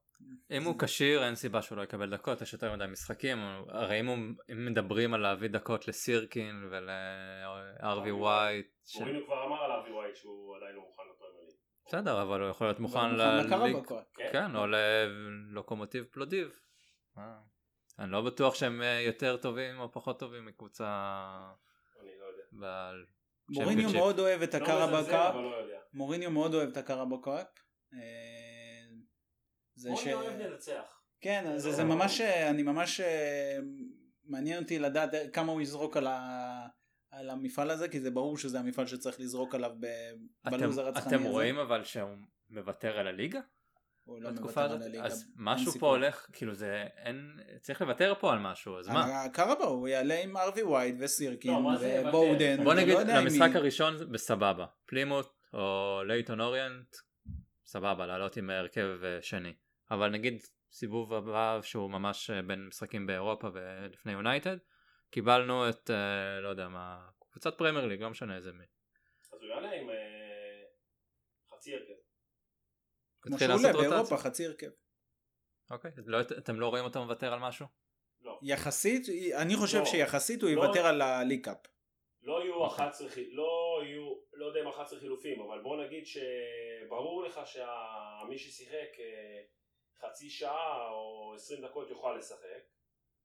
אם 0.50 0.62
הוא 0.64 0.74
כשיר 0.78 1.24
אין 1.24 1.34
סיבה 1.34 1.62
שהוא 1.62 1.78
לא 1.78 1.82
יקבל 1.82 2.10
דקות 2.10 2.42
יש 2.42 2.52
יותר 2.52 2.76
מדי 2.76 2.84
משחקים 2.86 3.38
הרי 3.68 4.00
אם, 4.00 4.06
הוא, 4.06 4.16
אם 4.52 4.66
מדברים 4.66 5.14
על 5.14 5.20
להביא 5.20 5.48
דקות 5.48 5.88
לסירקין 5.88 6.68
ולארווי 6.70 8.12
ווייט 8.12 8.66
ש... 8.84 8.96
מוריניו 8.96 9.26
כבר 9.26 9.44
אמר 9.44 9.64
על 9.64 9.72
אבי 9.72 9.90
ווייט 9.90 10.16
שהוא 10.16 10.56
עדיין 10.56 10.74
לא 10.74 10.80
מוכן. 10.80 11.02
בסדר 11.86 12.22
אבל 12.22 12.40
הוא 12.40 12.50
יכול 12.50 12.66
להיות 12.66 12.80
מוכן 12.80 13.14
לליג 13.14 13.46
לקרבקה. 13.46 13.94
כן 14.32 14.56
או 14.56 14.66
ללוקומוטיב 14.66 16.04
פלודיב. 16.10 16.60
אה. 17.18 17.38
אני 17.98 18.10
לא 18.12 18.22
בטוח 18.22 18.54
שהם 18.54 18.82
אה, 18.82 19.00
יותר 19.00 19.36
טובים 19.36 19.80
או 19.80 19.92
פחות 19.92 20.18
טובים 20.18 20.46
מקבוצה 20.46 20.84
אני 22.00 22.10
לא 22.20 22.24
יודע. 22.24 22.42
בעל 22.52 23.04
מוריניו 23.48 23.74
צ'מפיונשיפ. 23.74 24.00
מאוד 24.00 24.18
אוהב 24.18 24.42
את 24.42 24.54
לא. 24.54 24.84
אבל 24.84 25.42
לא 25.42 25.56
יודע. 25.56 25.78
מוריניו 25.92 26.30
מאוד 26.30 26.54
אוהב 26.54 26.68
את 26.68 26.76
ש... 29.96 30.06
מוריניו 30.06 30.20
אוהב 30.20 30.40
לנצח. 30.40 31.00
כן, 31.20 31.58
זה, 31.58 31.82
לא- 31.82 31.88
ממש, 31.88 32.20
אני 32.20 32.62
ממש, 32.62 33.00
אה, 33.00 33.58
מעניין 34.24 34.62
אותי 34.62 34.78
לדעת 34.78 35.10
כמה 35.32 35.52
הוא 35.52 35.60
יזרוק 35.60 35.96
על, 35.96 36.06
ה, 36.06 36.66
על 37.18 37.30
המפעל 37.30 37.70
הזה, 37.70 37.88
כי 37.88 38.00
זה 38.00 38.10
ברור 38.10 38.38
שזה 38.38 38.60
המפעל 38.60 38.86
שצריך 38.86 39.20
לזרוק 39.20 39.54
עליו 39.54 39.72
ב, 39.80 39.86
אתם, 40.48 40.56
בלו"ז 40.56 40.78
הרצחני 40.78 41.16
אתם 41.16 41.20
הזה. 41.20 41.28
רואים 41.28 41.58
אבל 41.58 41.84
שהוא 41.84 42.10
מוותר 42.50 42.98
על 42.98 43.06
הליגה 43.06 43.40
הוא 44.04 44.22
לא 44.22 44.30
מוותר 44.30 44.60
הזאת 44.60 44.80
על 44.80 44.82
הליגה, 44.82 45.04
אז 45.04 45.32
משהו 45.36 45.72
פה. 45.72 45.88
הולך 45.88 46.26
כאילו 46.32 46.54
זה 46.54 46.86
אין 46.96 47.40
צריך 47.60 47.82
לוותר 47.82 48.14
פה 48.20 48.32
על 48.32 48.38
משהו 48.38 48.78
אז 48.78 48.88
מה 48.88 49.04
על 49.04 49.26
הקראבאו, 49.26 49.64
הוא 49.64 49.88
יעלה 49.88 50.22
עם 50.22 50.36
הארווי 50.36 50.62
ווייט 50.62 50.96
וסירקין 50.98 51.52
לא, 51.52 51.70
ובואודן. 51.80 52.64
בוא 52.64 52.74
נגיד 52.74 52.94
לא 52.94 53.02
למשחק 53.02 53.50
הראשון 53.54 54.12
בסבבה 54.12 54.66
פלימוט 54.86 55.26
או 55.54 56.00
לייטון 56.06 56.40
אוריינט 56.40 56.96
סבבה 57.64 58.06
לעלות 58.06 58.36
עם 58.36 58.50
הרכב 58.50 58.88
אה, 59.04 59.18
שני 59.22 59.52
אבל 59.90 60.10
נגיד 60.10 60.42
סיבוב 60.72 61.14
הבא 61.14 61.60
שהוא 61.62 61.90
ממש 61.90 62.30
אה, 62.30 62.42
בין 62.42 62.66
משחקים 62.66 63.06
באירופה 63.06 63.48
ולפני 63.52 64.12
יונייטד 64.12 64.56
קיבלנו 65.14 65.68
את 65.68 65.90
אה, 65.90 66.40
לא 66.40 66.48
יודע 66.48 66.68
מה 66.68 67.08
קבוצת 67.30 67.58
פרמייר 67.58 67.86
ליג 67.86 68.02
לא 68.02 68.10
משנה 68.10 68.36
איזה 68.36 68.52
מי. 68.52 68.64
אז 69.32 69.42
הוא 69.42 69.48
יעלה 69.50 69.72
עם 69.72 69.90
אה, 69.90 70.62
חצי 71.52 71.74
הרכב. 71.74 71.92
כמו 73.22 73.38
שהוא 73.38 73.52
עולה. 73.52 73.72
באירופה, 73.72 74.16
חצי 74.16 74.46
הרכב. 74.46 74.70
אוקיי 75.70 75.90
לא, 76.06 76.20
אתם 76.20 76.60
לא 76.60 76.68
רואים 76.68 76.84
אותו 76.84 77.04
מוותר 77.04 77.32
על 77.32 77.38
משהו? 77.40 77.66
לא. 78.20 78.38
יחסית, 78.42 79.02
אני 79.42 79.56
חושב 79.56 79.78
לא. 79.78 79.84
שיחסית 79.84 80.42
הוא 80.42 80.50
לא. 80.50 80.54
יוותר 80.62 80.86
על 80.86 81.02
הליקאפ. 81.02 81.66
לא 82.22 82.42
יהיו 82.42 82.54
אוקיי. 82.54 82.86
11 82.86 83.08
חי- 83.08 83.30
לא 83.30 83.80
יהיו, 83.84 84.14
לא 84.32 84.46
יודע 84.46 84.60
אם 84.62 84.68
11 84.68 85.00
חילופים, 85.00 85.40
אבל 85.40 85.62
בוא 85.62 85.84
נגיד 85.84 86.04
שברור 86.06 87.24
לך 87.24 87.40
שמי 87.46 88.38
ששיחק 88.38 89.00
אה, 89.00 89.42
חצי 90.00 90.30
שעה 90.30 90.88
או 90.90 91.34
20 91.36 91.64
דקות 91.64 91.90
יוכל 91.90 92.16
לשחק, 92.18 92.62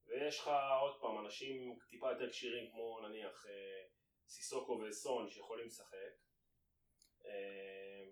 ויש 0.09 0.39
לך 0.39 0.49
עוד 0.81 1.01
פעם 1.01 1.25
אנשים 1.25 1.77
טיפה 1.89 2.11
יותר 2.11 2.29
כשירים 2.29 2.71
כמו 2.71 2.99
נניח 3.07 3.45
אה, 3.45 3.81
סיסוקו 4.27 4.81
וסון 4.87 5.29
שיכולים 5.29 5.65
לשחק. 5.65 6.13
אה, 7.25 8.05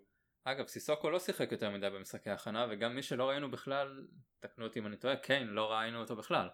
אגב 0.44 0.66
סיסוקו 0.66 1.10
לא 1.10 1.18
שיחק 1.18 1.52
יותר 1.52 1.70
מדי 1.70 1.90
במשחקי 1.90 2.30
הכנה 2.30 2.66
וגם 2.70 2.94
מי 2.94 3.02
שלא 3.02 3.28
ראינו 3.28 3.50
בכלל 3.50 4.06
תקנו 4.40 4.64
אותי 4.66 4.78
אם 4.78 4.86
אני 4.86 4.96
טועה 4.96 5.16
קיין 5.16 5.46
לא 5.46 5.72
ראינו 5.72 6.00
אותו 6.00 6.16
בכלל 6.16 6.48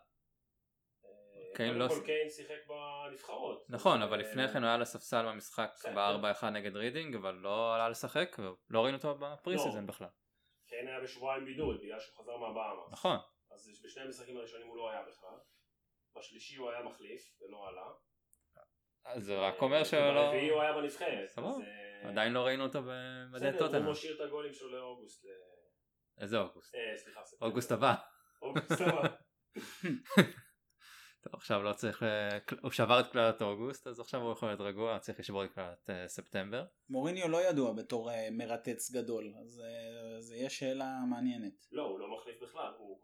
אה, 1.05 1.57
קיין 1.57 1.75
לא 1.75 1.89
קיין 2.05 2.31
שיחק 2.31 2.67
בנבחרות. 2.69 3.65
נכון 3.69 4.03
אבל 4.03 4.21
אה, 4.21 4.29
לפני 4.29 4.49
כן 4.49 4.59
הוא 4.59 4.67
היה 4.67 4.79
לספסל 4.79 5.27
במשחק 5.27 5.71
בסדר. 5.75 6.17
ב-4-1 6.17 6.47
נגד 6.47 6.77
רידינג 6.77 7.15
אבל 7.15 7.35
לא 7.35 7.75
עלה 7.75 7.89
לשחק 7.89 8.37
ולא 8.39 8.81
ראינו 8.81 8.97
אותו 8.97 9.15
ב 9.15 9.25
pre 9.25 9.55
לא. 9.55 9.61
season 9.61 9.87
בכלל 9.87 10.09
קיין 10.69 10.89
היה 10.89 11.01
בשבועיים 11.01 11.45
בידוד 11.45 11.81
בגלל 11.83 12.01
שהוא 12.01 12.17
חזר 12.19 12.37
מהבאמאס. 12.37 12.93
נכון 12.93 13.17
אז 13.55 13.81
בשני 13.85 14.03
המשחקים 14.03 14.37
הראשונים 14.37 14.67
הוא 14.67 14.77
לא 14.77 14.91
היה 14.91 15.03
בכלל. 15.03 15.37
בשלישי 16.19 16.57
הוא 16.57 16.71
היה 16.71 16.83
מחליף 16.83 17.41
ולא 17.41 17.69
עלה. 17.69 17.87
אז 19.05 19.25
זה 19.25 19.39
רק 19.39 19.63
אומר 19.63 19.85
שלא 19.85 20.13
ברביעי 20.15 20.49
הוא 20.49 20.61
היה 20.63 20.73
בנבחרת. 20.73 21.29
סבבה. 21.29 21.49
אה, 21.49 22.09
עדיין 22.09 22.33
לא 22.33 22.41
ראינו 22.41 22.65
אותו 22.65 22.83
במדי 22.83 23.53
בסדר, 23.53 23.85
הוא 23.85 23.93
משאיר 23.93 24.17
את 24.17 24.21
הגולים 24.21 24.53
שלו 24.53 24.69
לאוגוסט. 24.69 25.25
ל- 25.25 25.29
איזה 26.23 26.39
אוגוסט 26.39 26.75
אה, 26.75 26.97
סליחה. 26.97 27.21
אוגוסט 27.43 27.73
הבא 27.73 27.95
אוגוסט 28.43 28.81
הבא. 28.81 29.09
טוב 31.23 31.35
עכשיו 31.35 31.63
לא 31.63 31.73
צריך 31.73 32.03
הוא 32.63 32.71
שבר 32.71 33.01
את 33.01 33.13
קללת 33.13 33.43
אוגוסט 33.43 33.87
אז 33.87 34.01
עכשיו 34.01 34.21
הוא 34.21 34.33
יכול 34.33 34.49
להיות 34.49 34.61
רגוע 34.61 34.99
צריך 34.99 35.21
לשבור 35.21 35.45
את 35.45 35.53
קללת 35.53 35.91
אה, 35.91 36.09
ספטמבר 36.09 36.65
מוריניו 36.89 37.29
לא 37.29 37.49
ידוע 37.49 37.73
בתור 37.73 38.11
אה, 38.11 38.29
מרתץ 38.33 38.91
גדול, 38.91 39.35
אז 39.45 39.61
אה, 39.65 40.21
זה 40.21 40.37
יהיה 40.37 40.51
שאלה 40.51 40.91
מעניינת. 41.11 41.67
לא, 41.73 41.83
הוא 41.83 41.99
לא 42.01 42.17
מחליף 42.17 42.43
בכלל. 42.43 42.73
הוא 42.79 43.01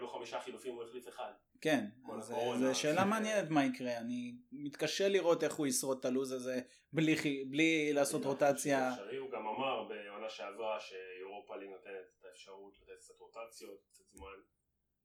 היה 0.00 0.06
לו 0.06 0.12
חמישה 0.12 0.40
חילופים, 0.40 0.74
הוא 0.74 0.84
החליף 0.84 1.08
אחד. 1.08 1.32
כן, 1.60 1.84
אז 2.18 2.34
זו 2.58 2.74
שאלה 2.74 3.04
מעניינת 3.04 3.50
מה 3.50 3.64
יקרה, 3.64 3.98
אני 3.98 4.34
מתקשה 4.52 5.08
לראות 5.08 5.44
איך 5.44 5.54
הוא 5.54 5.66
ישרוד 5.66 5.98
את 5.98 6.04
הלו"ז 6.04 6.32
הזה 6.32 6.60
בלי, 6.92 7.44
בלי 7.50 7.92
לעשות 7.92 8.24
רוטציה. 8.24 8.90
הוא 9.18 9.30
גם 9.30 9.46
אמר 9.46 9.88
בעונה 9.88 10.30
שעברה 10.30 10.80
שאירופה 10.80 11.56
ליג 11.56 11.70
נותנת 11.70 12.06
את 12.20 12.24
האפשרות 12.24 12.78
לתת 12.78 13.00
קצת 13.00 13.14
רוטציות, 13.18 13.80
קצת 13.92 14.04
זמן 14.12 14.36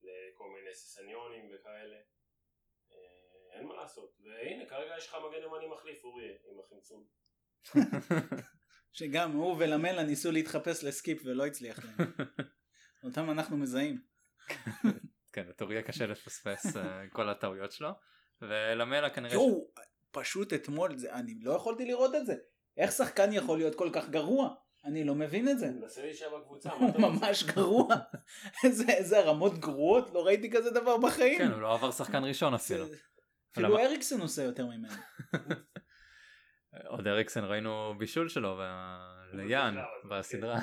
לכל 0.03 0.49
מיני 0.55 0.75
ססניונים 0.75 1.49
וכאלה. 1.53 1.95
אה, 2.91 3.57
אין 3.57 3.67
מה 3.67 3.75
לעשות. 3.75 4.17
והנה, 4.23 4.65
כרגע 4.65 4.97
יש 4.97 5.07
לך 5.07 5.15
מגן 5.15 5.43
ימני 5.43 5.67
מחליף, 5.67 6.03
אורי, 6.03 6.37
עם 6.51 6.59
החמצון. 6.59 7.05
שגם 8.97 9.31
הוא 9.31 9.55
ולמלה 9.59 10.03
ניסו 10.03 10.31
להתחפש 10.31 10.83
לסקיפ 10.83 11.21
ולא 11.25 11.45
הצליח 11.45 11.79
להם. 11.85 12.11
אותם 13.05 13.29
אנחנו 13.29 13.57
מזהים. 13.57 14.14
כן 15.33 15.47
לטור 15.47 15.71
יהיה 15.71 15.81
קשה 15.81 16.05
לפספס 16.05 16.77
אה, 16.77 17.03
כל 17.11 17.29
הטעויות 17.29 17.71
שלו 17.71 17.89
ולמלה 18.41 19.09
כנראה 19.09 19.33
יואו, 19.33 19.67
פשוט 20.11 20.53
אתמול, 20.53 20.97
זה, 20.97 21.13
אני 21.13 21.39
לא 21.41 21.51
יכולתי 21.51 21.85
לראות 21.85 22.15
את 22.15 22.25
זה. 22.25 22.35
איך 22.77 22.91
שחקן 22.91 23.33
יכול 23.33 23.57
להיות 23.57 23.75
כל 23.75 23.89
כך 23.93 24.09
גרוע? 24.09 24.49
אני 24.85 25.03
לא 25.03 25.15
מבין 25.15 25.49
את 25.49 25.59
זה. 25.59 25.67
הוא 25.67 25.81
מנסה 25.81 26.01
להישאר 26.01 26.37
בקבוצה, 26.37 26.69
מה 26.69 26.75
הוא 26.75 26.89
אתה 26.89 26.97
רוצה? 26.97 27.25
ממש 27.25 27.43
גרוע. 27.43 27.95
איזה, 28.89 29.21
רמות 29.21 29.57
גרועות, 29.57 30.09
לא 30.13 30.25
ראיתי 30.25 30.51
כזה 30.51 30.71
דבר 30.71 30.97
בחיים. 30.97 31.37
כן 31.37 31.51
הוא 31.51 31.61
לא 31.61 31.73
עבר 31.73 31.91
שחקן 31.91 32.23
ראשון 32.23 32.53
אפילו 32.53 32.85
אפילו 33.51 33.79
אריקסון 33.79 34.21
עושה 34.21 34.43
יותר 34.43 34.65
ממנו. 34.65 34.93
עוד 36.87 37.07
אריקסן 37.07 37.43
ראינו 37.43 37.93
בישול 37.97 38.29
שלו 38.29 38.57
ב- 38.61 39.35
ליאן 39.35 39.75
בסדרה. 40.09 40.59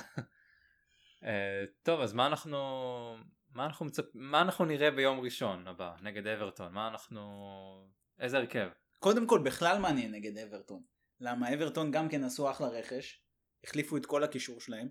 אה, 1.24 1.64
טוב 1.82 2.00
אז 2.00 2.12
מה 2.12 2.26
אנחנו 2.26 2.58
מה 3.54 3.66
אנחנו 3.66 3.86
מצפ... 3.86 4.04
מה 4.14 4.40
אנחנו 4.40 4.64
נראה 4.64 4.90
ביום 4.90 5.20
ראשון 5.20 5.68
הבא 5.68 5.94
נגד 6.02 6.26
אברטון 6.26 6.72
מה 6.72 6.88
אנחנו 6.88 7.20
איזה 8.20 8.36
הרכב 8.36 8.68
קודם 9.02 9.26
כל 9.26 9.38
בכלל 9.44 9.78
מעניין 9.78 10.14
נגד 10.14 10.38
אברטון. 10.38 10.82
למה 11.20 11.54
אברטון 11.54 11.90
גם 11.90 12.08
כן 12.08 12.24
עשו 12.24 12.50
אחלה 12.50 12.68
רכש, 12.68 13.22
החליפו 13.64 13.96
את 13.96 14.06
כל 14.06 14.24
הקישור 14.24 14.60
שלהם. 14.60 14.88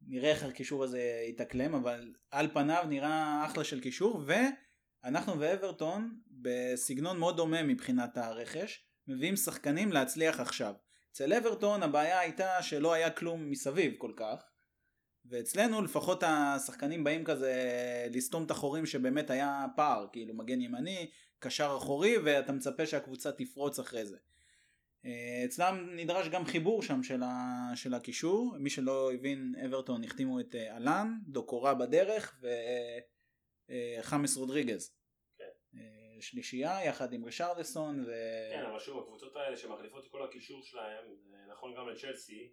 נראה 0.00 0.30
איך 0.30 0.42
הקישור 0.42 0.84
הזה 0.84 1.24
יתאקלם, 1.28 1.74
אבל 1.74 2.12
על 2.30 2.48
פניו 2.52 2.84
נראה 2.88 3.46
אחלה 3.46 3.64
של 3.64 3.80
קישור, 3.80 4.24
ואנחנו 4.26 5.40
ואברטון 5.40 6.20
בסגנון 6.30 7.18
מאוד 7.18 7.36
דומה 7.36 7.62
מבחינת 7.62 8.18
הרכש, 8.18 8.84
מביאים 9.08 9.36
שחקנים 9.36 9.92
להצליח 9.92 10.40
עכשיו. 10.40 10.74
אצל 11.12 11.32
אברטון 11.32 11.82
הבעיה 11.82 12.20
הייתה 12.20 12.62
שלא 12.62 12.92
היה 12.92 13.10
כלום 13.10 13.50
מסביב 13.50 13.94
כל 13.98 14.12
כך, 14.16 14.44
ואצלנו 15.28 15.82
לפחות 15.82 16.22
השחקנים 16.26 17.04
באים 17.04 17.24
כזה 17.24 17.54
לסתום 18.10 18.44
את 18.44 18.50
החורים 18.50 18.86
שבאמת 18.86 19.30
היה 19.30 19.66
פער, 19.76 20.06
כאילו 20.12 20.34
מגן 20.34 20.60
ימני, 20.60 21.10
קשר 21.38 21.74
אחורי 21.78 22.18
ואתה 22.18 22.52
מצפה 22.52 22.86
שהקבוצה 22.86 23.32
תפרוץ 23.32 23.78
אחרי 23.78 24.06
זה. 24.06 24.16
אה, 25.04 25.42
אצלם 25.44 25.88
נדרש 25.96 26.28
גם 26.28 26.44
חיבור 26.44 26.82
שם 26.82 27.02
של, 27.02 27.22
ה... 27.22 27.70
של 27.74 27.94
הקישור, 27.94 28.56
מי 28.58 28.70
שלא 28.70 29.12
הבין 29.12 29.54
אברטון 29.66 30.04
החתימו 30.04 30.40
את 30.40 30.54
אה, 30.54 30.76
אלן, 30.76 31.12
דוקורה 31.28 31.74
בדרך 31.74 32.42
וחמאס 33.68 34.36
רודריגז. 34.36 34.96
כן. 35.38 35.44
אה, 35.74 36.20
שלישייה 36.20 36.84
יחד 36.84 37.12
עם 37.12 37.24
רשרדסון 37.24 38.04
ו... 38.06 38.10
כן, 38.52 38.64
אבל 38.70 38.78
שוב, 38.78 39.02
הקבוצות 39.02 39.36
האלה 39.36 39.56
שמחליפות 39.56 40.04
את 40.04 40.10
כל 40.10 40.24
הקישור 40.24 40.62
שלהם, 40.62 41.04
נכון 41.48 41.74
גם 41.76 41.88
לצ'לסי, 41.88 42.52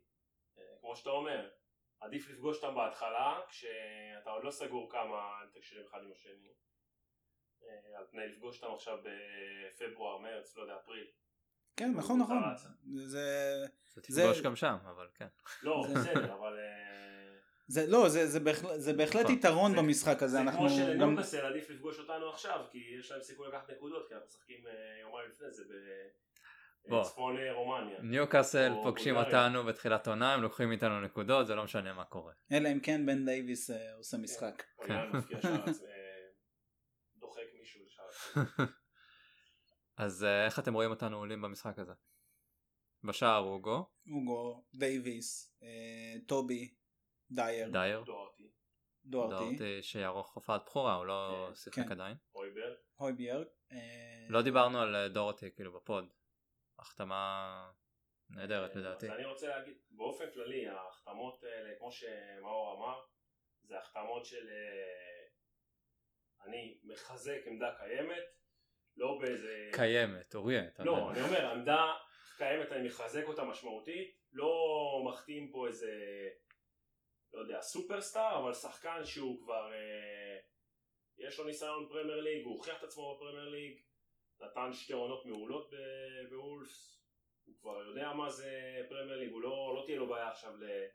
אה, 0.58 0.64
כמו 0.82 0.96
שאתה 0.96 1.10
אומר, 1.10 1.50
עדיף 2.04 2.30
לפגוש 2.30 2.64
אותם 2.64 2.76
בהתחלה, 2.76 3.40
כשאתה 3.50 4.30
עוד 4.30 4.44
לא 4.44 4.52
סגור 4.52 4.92
כמה 4.92 5.22
תקשירים 5.54 5.86
אחד 5.86 6.00
עם 6.04 6.12
השני, 6.12 6.54
אה, 7.64 7.98
על 8.00 8.06
פני 8.12 8.28
לפגוש 8.28 8.64
אותם 8.64 8.74
עכשיו 8.74 8.98
בפברואר, 9.04 10.18
מרץ, 10.18 10.56
לא 10.58 10.62
יודע, 10.62 10.76
אפריל. 10.84 11.08
כן 11.78 11.92
נכון 11.96 12.20
נכון. 12.20 12.38
זה... 12.96 13.66
זה 13.94 14.02
תפגוש 14.02 14.42
גם 14.42 14.56
שם 14.56 14.76
אבל 14.84 15.08
כן 15.16 15.28
לא, 15.64 15.84
זה- 15.88 15.94
בסדר, 16.00 16.34
אבל... 16.34 16.60
אה, 16.60 17.34
זה 17.68 17.86
לא 17.88 18.10
זה, 18.10 18.28
זה, 18.28 18.40
בהחלט, 18.40 18.72
זה 18.76 18.94
בהחלט 18.94 19.22
נכון. 19.24 19.36
יתרון 19.36 19.72
זה- 19.72 19.78
במשחק 19.78 20.24
הזה 20.24 20.28
זה 20.28 20.42
אנחנו 20.42 20.60
כמו 20.60 20.70
גם 20.70 20.76
שלניוקאסל 20.76 21.46
עדיף 21.46 21.70
לפגוש 21.70 22.00
אותנו 22.00 22.30
עכשיו, 22.30 22.66
כי 22.72 22.78
יש 23.00 23.12
להם 23.12 23.22
סיכוי 23.22 23.48
לקחת 23.48 23.70
נקודות, 23.70 24.08
כי 24.08 24.14
אנחנו 24.14 24.28
משחקים 24.28 24.68
אה, 24.68 24.72
יומיים 25.02 25.30
לפני 25.30 25.52
זה. 25.52 25.64
בוא. 26.90 27.04
צפון 27.04 27.38
אה, 27.38 27.54
רומניה. 27.54 28.02
ניוקאסל 28.02 28.74
פוגשים. 28.84 29.16
אותנו 29.16 29.64
בתחילת 29.64 30.08
עונה, 30.08 30.34
הם 30.34 30.42
לוקחים 30.42 30.72
איתנו 30.72 31.02
נקודות, 31.02 31.48
זה 31.48 31.56
לא 31.56 31.64
משנה 31.64 31.94
מה 31.94 32.06
קורה. 32.06 32.34
אלא 32.52 32.70
אם 32.72 32.80
כן 32.80 33.06
בן 33.06 33.26
דייוויס 33.26 33.70
אה, 33.72 33.94
עושה 33.94 34.18
משחק. 34.18 34.64
שער 34.88 35.10
עצמי, 35.18 35.88
אה, 35.90 36.30
דוחק 37.16 37.42
מישהו 37.60 37.82
לשער. 37.86 38.36
אז 39.98 40.24
אה, 40.24 40.46
איך 40.46 40.60
אתם 40.60 40.74
רואים 40.74 40.90
אותנו 40.90 41.18
עולים 41.18 41.42
במשחק 41.42 41.80
הזה? 41.80 41.94
בשער 43.04 43.44
אוגו, 43.44 43.90
אוגו, 44.12 44.64
דייוויס, 44.74 45.58
אה, 45.64 46.20
טובי, 46.28 46.74
דייר, 47.32 47.70
דייר, 47.70 48.04
דוארטי, 48.04 48.52
דוארטי, 49.06 49.46
דורטי 49.50 49.84
שיערוך 49.84 50.34
הופעת 50.34 50.62
בכורה, 50.66 50.96
הוא 50.96 51.06
לא 51.06 51.46
כן. 51.50 51.56
שיחק 51.56 51.86
כן. 51.86 51.92
עדיין. 51.92 52.18
אויבר. 52.36 52.76
הויביארג. 52.96 53.48
אה, 53.72 54.28
לא 54.30 54.42
דיברנו 54.42 54.80
על 54.80 54.96
אה, 54.96 55.08
דורטי 55.08 55.52
כאילו 55.56 55.74
בפוד. 55.74 56.06
החתמה 56.84 57.72
נהדרת 58.30 58.76
אה, 58.76 58.82
לדעתי. 58.82 59.10
אני 59.10 59.26
רוצה 59.26 59.48
להגיד, 59.48 59.78
באופן 59.90 60.32
כללי, 60.34 60.68
ההחתמות 60.68 61.44
האלה, 61.44 61.76
כמו 61.78 61.92
שמאור 61.92 62.78
אמר, 62.78 63.02
זה 63.62 63.78
החתמות 63.78 64.26
של 64.26 64.50
אה, 64.50 65.24
אני 66.46 66.78
מחזק 66.84 67.40
עמדה 67.46 67.76
קיימת, 67.78 68.24
לא 68.98 69.18
באיזה... 69.22 69.70
קיימת, 69.74 70.36
אוריה. 70.36 70.64
לא. 70.80 71.12
אני 71.12 71.22
אומר, 71.22 71.52
עמדה 71.52 71.94
קיימת, 72.38 72.72
אני 72.72 72.88
מחזק 72.88 73.24
אותה 73.28 73.44
משמעותית, 73.44 74.18
לא 74.32 74.54
מחתים 75.06 75.52
פה 75.52 75.68
איזה, 75.68 75.92
לא 77.34 77.40
יודע, 77.40 77.62
סופרסטאר, 77.62 78.40
אבל 78.40 78.54
שחקן 78.54 79.06
שהוא 79.06 79.44
כבר, 79.44 79.74
אה, 79.74 80.38
יש 81.18 81.40
לו 81.40 81.46
ניסיון 81.46 81.88
פרמייר 81.90 82.22
ליג, 82.22 82.46
הוא 82.46 82.54
הוכיח 82.54 82.78
את 82.78 82.84
עצמו 82.84 83.16
בפרמייר 83.16 83.50
ליג, 83.50 83.82
נתן 84.44 84.74
שתי 84.74 84.94
עונות 84.94 85.26
מעולות 85.26 85.74
בוולפס, 86.30 87.04
הוא 87.46 87.56
כבר 87.60 87.84
יודע 87.84 88.14
מה 88.14 88.30
זה 88.30 88.82
פרמייר 88.90 89.18
ליג, 89.18 89.32
לא, 89.32 89.76
לא 89.76 89.84
תהיה 89.86 89.98
לו 89.98 90.08
בעיה 90.08 90.30
עכשיו 90.30 90.56
ל- 90.58 90.88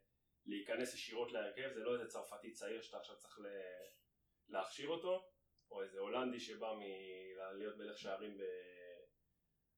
להיכנס 0.46 0.94
ישירות 0.94 1.32
להרכב, 1.32 1.72
זה 1.74 1.84
לא 1.84 1.94
איזה 1.94 2.06
צרפתי 2.06 2.52
צעיר 2.52 2.82
שאתה 2.82 2.98
עכשיו 2.98 3.16
צריך 3.16 3.38
ל- 3.40 3.86
להכשיר 4.48 4.88
אותו, 4.88 5.30
או 5.70 5.82
איזה 5.82 6.00
הולנדי 6.00 6.40
שבא 6.40 6.72
מ- 6.72 7.58
להיות 7.58 7.76
מלך 7.76 7.98
שערים 7.98 8.38
ב... 8.38 8.42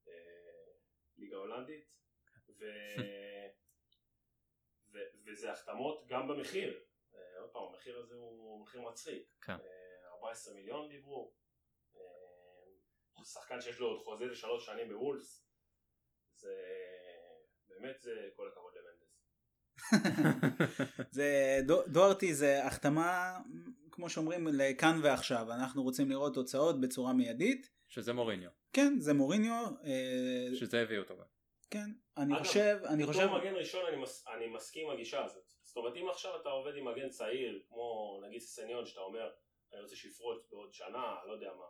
אה, 0.08 1.36
הולנדית 1.36 1.84
ו... 2.58 2.64
ו... 4.92 4.98
וזה 5.24 5.52
החתמות 5.52 6.06
גם 6.06 6.28
במחיר. 6.28 6.84
אה, 7.14 7.40
עוד 7.40 7.50
פעם 7.50 7.62
המחיר 7.62 7.98
הזה 7.98 8.14
הוא 8.14 8.62
מחיר 8.62 8.80
מצחיק. 8.80 9.28
כן. 9.42 9.52
אה, 9.52 10.08
14 10.14 10.54
מיליון 10.54 10.88
דיברו 10.88 11.34
שחקן 13.24 13.60
שיש 13.60 13.78
לו 13.78 13.86
עוד 13.86 14.04
חוזה 14.04 14.24
לשלוש 14.24 14.66
שנים 14.66 14.88
בוולפס. 14.88 15.46
זה 16.34 16.54
באמת 17.68 18.00
זה 18.00 18.10
כל 18.36 18.48
הכבוד 18.48 18.72
למנדס. 18.76 19.10
זה 21.16 21.58
דו- 21.66 21.86
דוארטי 21.86 22.34
זה 22.34 22.64
החתמה 22.66 23.38
כמו 23.92 24.10
שאומרים 24.10 24.46
לכאן 24.46 25.00
ועכשיו. 25.02 25.52
אנחנו 25.52 25.82
רוצים 25.82 26.10
לראות 26.10 26.34
תוצאות 26.34 26.80
בצורה 26.80 27.12
מיידית. 27.12 27.70
שזה 27.88 28.12
מוריניו, 28.12 28.50
כן 28.72 28.98
זה 28.98 29.14
מוריניו 29.14 29.66
אה, 29.84 30.56
שזה 30.56 30.82
הביא 30.82 30.98
אותו 30.98 31.16
גם. 31.16 31.24
כן 31.70 31.90
אני 32.16 32.34
אגב, 32.34 32.42
חושב 32.42 32.78
אני 32.84 33.06
חושב 33.06 33.20
בתור 33.24 33.38
מגן 33.38 33.54
ראשון 33.54 33.86
אני, 33.86 33.96
מס... 33.96 34.24
אני 34.28 34.46
מסכים 34.46 34.86
עם 34.86 34.94
הגישה 34.94 35.24
הזאת. 35.24 35.44
זאת 35.62 35.76
אומרת 35.76 35.96
אם 35.96 36.08
עכשיו 36.08 36.40
אתה 36.40 36.48
עובד 36.48 36.76
עם 36.76 36.88
מגן 36.88 37.08
צעיר 37.08 37.62
כמו 37.68 38.20
נגיד 38.26 38.40
ססניון 38.40 38.86
שאתה 38.86 39.00
אומר 39.00 39.30
אני 39.72 39.80
רוצה 39.80 39.96
שיפרוץ 39.96 40.46
בעוד 40.50 40.72
שנה 40.72 41.16
לא 41.26 41.32
יודע 41.32 41.52
מה 41.58 41.64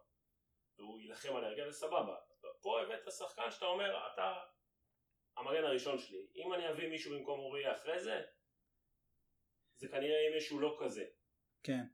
והוא 0.79 1.01
יילחם 1.01 1.37
על 1.37 1.45
ההרכב 1.45 1.71
זה 1.71 1.73
סבבה 1.73 2.17
פה 2.61 2.81
הבאת 2.81 3.13
שחקן 3.13 3.51
שאתה 3.51 3.65
אומר 3.65 3.99
אתה 4.13 4.35
המגן 5.37 5.65
הראשון 5.65 5.99
שלי 5.99 6.27
אם 6.37 6.55
אני 6.55 6.71
אביא 6.71 6.89
מישהו 6.89 7.19
במקום 7.19 7.41
אוריה 7.41 7.73
אחרי 7.73 8.03
זה 8.03 8.23
זה 9.77 9.89
כנראה 9.89 10.21
יהיה 10.21 10.35
מישהו 10.35 10.61
לא 10.61 10.79
כזה 10.81 11.05
כן. 11.63 11.85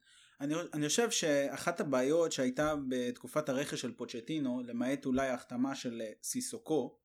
אני, 0.41 0.55
אני 0.75 0.89
חושב 0.89 1.11
שאחת 1.11 1.81
הבעיות 1.81 2.33
שהייתה 2.33 2.75
בתקופת 2.89 3.49
הרכש 3.49 3.81
של 3.81 3.93
פוצ'טינו, 3.93 4.63
למעט 4.67 5.07
אולי 5.07 5.29
ההחתמה 5.29 5.75
של 5.75 6.03
אה, 6.05 6.13
סיסוקו, 6.23 6.99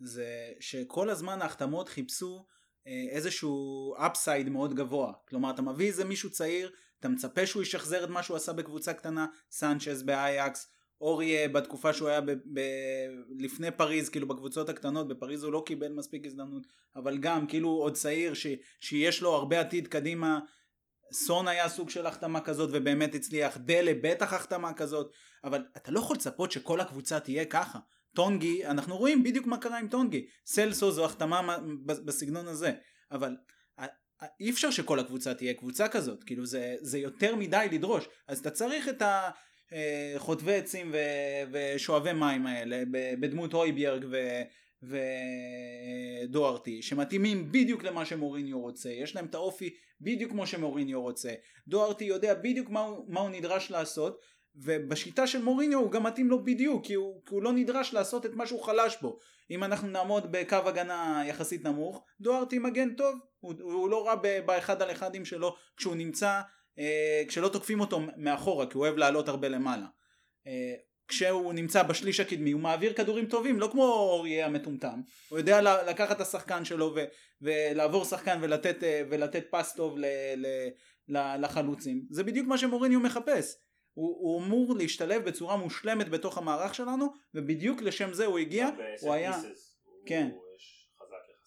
זה 0.00 0.52
שכל 0.60 1.10
הזמן 1.10 1.42
ההחתמות 1.42 1.88
חיפשו 1.88 2.46
אה, 2.86 3.06
איזשהו 3.10 3.94
אפסייד 3.98 4.48
מאוד 4.48 4.74
גבוה. 4.74 5.12
כלומר, 5.28 5.50
אתה 5.50 5.62
מביא 5.62 5.86
איזה 5.86 6.04
מישהו 6.04 6.30
צעיר, 6.30 6.72
אתה 7.00 7.08
מצפה 7.08 7.46
שהוא 7.46 7.62
ישחזר 7.62 8.04
את 8.04 8.08
מה 8.08 8.22
שהוא 8.22 8.36
עשה 8.36 8.52
בקבוצה 8.52 8.94
קטנה, 8.94 9.26
סנצ'ז 9.50 10.02
באייקס, 10.02 10.72
אוריה 11.00 11.48
בתקופה 11.48 11.92
שהוא 11.92 12.08
היה 12.08 12.20
ב, 12.20 12.30
ב, 12.30 12.60
לפני 13.38 13.70
פריז, 13.70 14.08
כאילו 14.08 14.28
בקבוצות 14.28 14.68
הקטנות, 14.68 15.08
בפריז 15.08 15.44
הוא 15.44 15.52
לא 15.52 15.62
קיבל 15.66 15.92
מספיק 15.92 16.26
הזדמנות, 16.26 16.66
אבל 16.96 17.18
גם 17.18 17.46
כאילו 17.46 17.68
עוד 17.68 17.94
צעיר 17.94 18.34
ש, 18.34 18.46
שיש 18.80 19.22
לו 19.22 19.34
הרבה 19.34 19.60
עתיד 19.60 19.88
קדימה, 19.88 20.38
סון 21.12 21.48
היה 21.48 21.68
סוג 21.68 21.90
של 21.90 22.06
החתמה 22.06 22.40
כזאת 22.40 22.70
ובאמת 22.72 23.14
הצליח, 23.14 23.56
דלה 23.56 23.92
בטח 24.02 24.32
החתמה 24.32 24.72
כזאת, 24.72 25.12
אבל 25.44 25.64
אתה 25.76 25.90
לא 25.90 25.98
יכול 25.98 26.16
לצפות 26.16 26.52
שכל 26.52 26.80
הקבוצה 26.80 27.20
תהיה 27.20 27.44
ככה. 27.44 27.78
טונגי, 28.14 28.66
אנחנו 28.66 28.96
רואים 28.96 29.22
בדיוק 29.22 29.46
מה 29.46 29.58
קרה 29.58 29.78
עם 29.78 29.88
טונגי, 29.88 30.26
סלסו 30.46 30.90
זו 30.90 31.04
החתמה 31.04 31.58
בסגנון 31.86 32.46
הזה, 32.46 32.72
אבל 33.10 33.36
ה- 33.78 33.84
ה- 34.24 34.26
אי 34.40 34.50
אפשר 34.50 34.70
שכל 34.70 34.98
הקבוצה 34.98 35.34
תהיה 35.34 35.54
קבוצה 35.54 35.88
כזאת, 35.88 36.24
כאילו 36.24 36.46
זה, 36.46 36.74
זה 36.80 36.98
יותר 36.98 37.36
מדי 37.36 37.66
לדרוש, 37.72 38.08
אז 38.28 38.38
אתה 38.38 38.50
צריך 38.50 38.88
את 38.88 39.02
החוטבי 40.16 40.54
עצים 40.54 40.90
ו- 40.92 41.52
ושואבי 41.52 42.12
מים 42.12 42.46
האלה 42.46 42.82
בדמות 43.20 43.52
הויביארג 43.52 44.06
ו- 44.10 44.42
ודוארטי 46.28 46.82
שמתאימים 46.82 47.52
בדיוק 47.52 47.82
למה 47.82 48.04
שמוריניו 48.04 48.60
רוצה. 48.60 48.90
יש 48.90 49.16
להם 49.16 49.24
את 49.24 49.34
האופי 49.34 49.74
בדיוק 50.00 50.30
כמו 50.30 50.46
שמוריניו 50.46 51.02
רוצה. 51.02 51.30
דוארטי 51.68 52.04
יודע 52.04 52.34
בדיוק 52.34 52.70
מה 52.70 52.80
הוא, 52.80 53.04
מה 53.08 53.20
הוא 53.20 53.30
נדרש 53.30 53.70
לעשות 53.70 54.20
ובשיטה 54.56 55.26
של 55.26 55.42
מוריניו 55.42 55.78
הוא 55.78 55.90
גם 55.90 56.02
מתאים 56.02 56.30
לו 56.30 56.44
בדיוק 56.44 56.86
כי 56.86 56.94
הוא, 56.94 57.22
כי 57.26 57.34
הוא 57.34 57.42
לא 57.42 57.52
נדרש 57.52 57.94
לעשות 57.94 58.26
את 58.26 58.34
מה 58.34 58.46
שהוא 58.46 58.62
חלש 58.62 58.96
בו. 59.02 59.18
אם 59.50 59.64
אנחנו 59.64 59.88
נעמוד 59.88 60.32
בקו 60.32 60.56
הגנה 60.56 61.22
יחסית 61.26 61.64
נמוך 61.64 62.04
דוארטי 62.20 62.58
מגן 62.58 62.94
טוב. 62.94 63.18
הוא, 63.40 63.54
הוא 63.60 63.90
לא 63.90 64.06
רע 64.06 64.14
באחד 64.46 64.82
על 64.82 64.90
אחדים 64.90 65.24
שלו 65.24 65.56
כשהוא 65.76 65.96
נמצא 65.96 66.40
אה, 66.80 67.22
כשלא 67.28 67.48
תוקפים 67.48 67.80
אותו 67.80 68.00
מאחורה 68.16 68.66
כי 68.66 68.74
הוא 68.74 68.84
אוהב 68.86 68.96
לעלות 68.96 69.28
הרבה 69.28 69.48
למעלה. 69.48 69.86
אה, 70.46 70.74
כשהוא 71.08 71.52
נמצא 71.52 71.82
בשליש 71.82 72.20
הקדמי 72.20 72.50
הוא 72.52 72.60
מעביר 72.60 72.92
כדורים 72.92 73.26
טובים 73.26 73.60
לא 73.60 73.68
כמו 73.72 73.84
אוריה 73.84 74.46
המטומטם. 74.46 75.00
הוא 75.28 75.38
יודע 75.38 75.60
לקחת 75.90 76.16
את 76.16 76.20
השחקן 76.20 76.64
שלו 76.64 76.92
ו- 76.96 77.04
ולעבור 77.42 78.04
שחקן 78.04 78.38
ולתת, 78.42 78.84
אה, 78.84 79.02
ולתת 79.10 79.44
פס 79.50 79.74
טוב 79.74 79.98
ל- 79.98 80.04
ל- 81.08 81.36
לחלוצים. 81.44 82.06
זה 82.10 82.24
בדיוק 82.24 82.46
מה 82.46 82.58
שמוריניו 82.58 83.00
מחפש. 83.00 83.54
הוא, 83.94 84.16
הוא 84.20 84.42
אמור 84.42 84.74
להשתלב 84.76 85.24
בצורה 85.24 85.56
מושלמת 85.56 86.08
בתוך 86.08 86.38
המערך 86.38 86.74
שלנו 86.74 87.06
ובדיוק 87.34 87.82
לשם 87.82 88.12
זה 88.12 88.26
הוא 88.26 88.38
הגיע 88.38 88.68
הוא 89.00 89.14
היה- 89.14 89.32
pieces, 89.40 89.58
כן. 90.06 90.28
הוא 90.32 90.42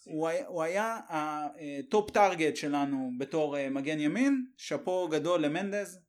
הוא 0.05 0.27
היה, 0.27 0.47
הוא 0.47 0.63
היה 0.63 0.99
ה 1.09 1.35
top 1.35 2.11
target 2.11 2.55
שלנו 2.55 3.11
בתור 3.19 3.57
אה, 3.57 3.69
מגן 3.69 3.99
ימין 3.99 4.45
שאפו 4.57 5.07
גדול 5.07 5.41
למנדז 5.41 5.99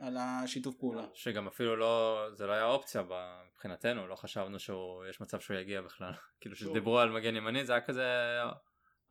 על 0.00 0.16
השיתוף 0.20 0.74
פעולה 0.74 1.06
שגם 1.14 1.46
אפילו 1.46 1.76
לא, 1.76 2.26
זה 2.32 2.46
לא 2.46 2.52
היה 2.52 2.64
אופציה 2.64 3.02
מבחינתנו, 3.50 4.06
לא 4.06 4.14
חשבנו 4.14 4.58
שיש 4.58 5.20
מצב 5.20 5.40
שהוא 5.40 5.56
יגיע 5.56 5.80
בכלל. 5.80 6.12
כאילו. 6.40 6.56
שדיברו 6.56 6.98
על 6.98 7.10
מגן 7.10 7.36
ימני 7.36 7.64
זה 7.64 7.72
היה 7.72 7.80
כזה 7.80 8.04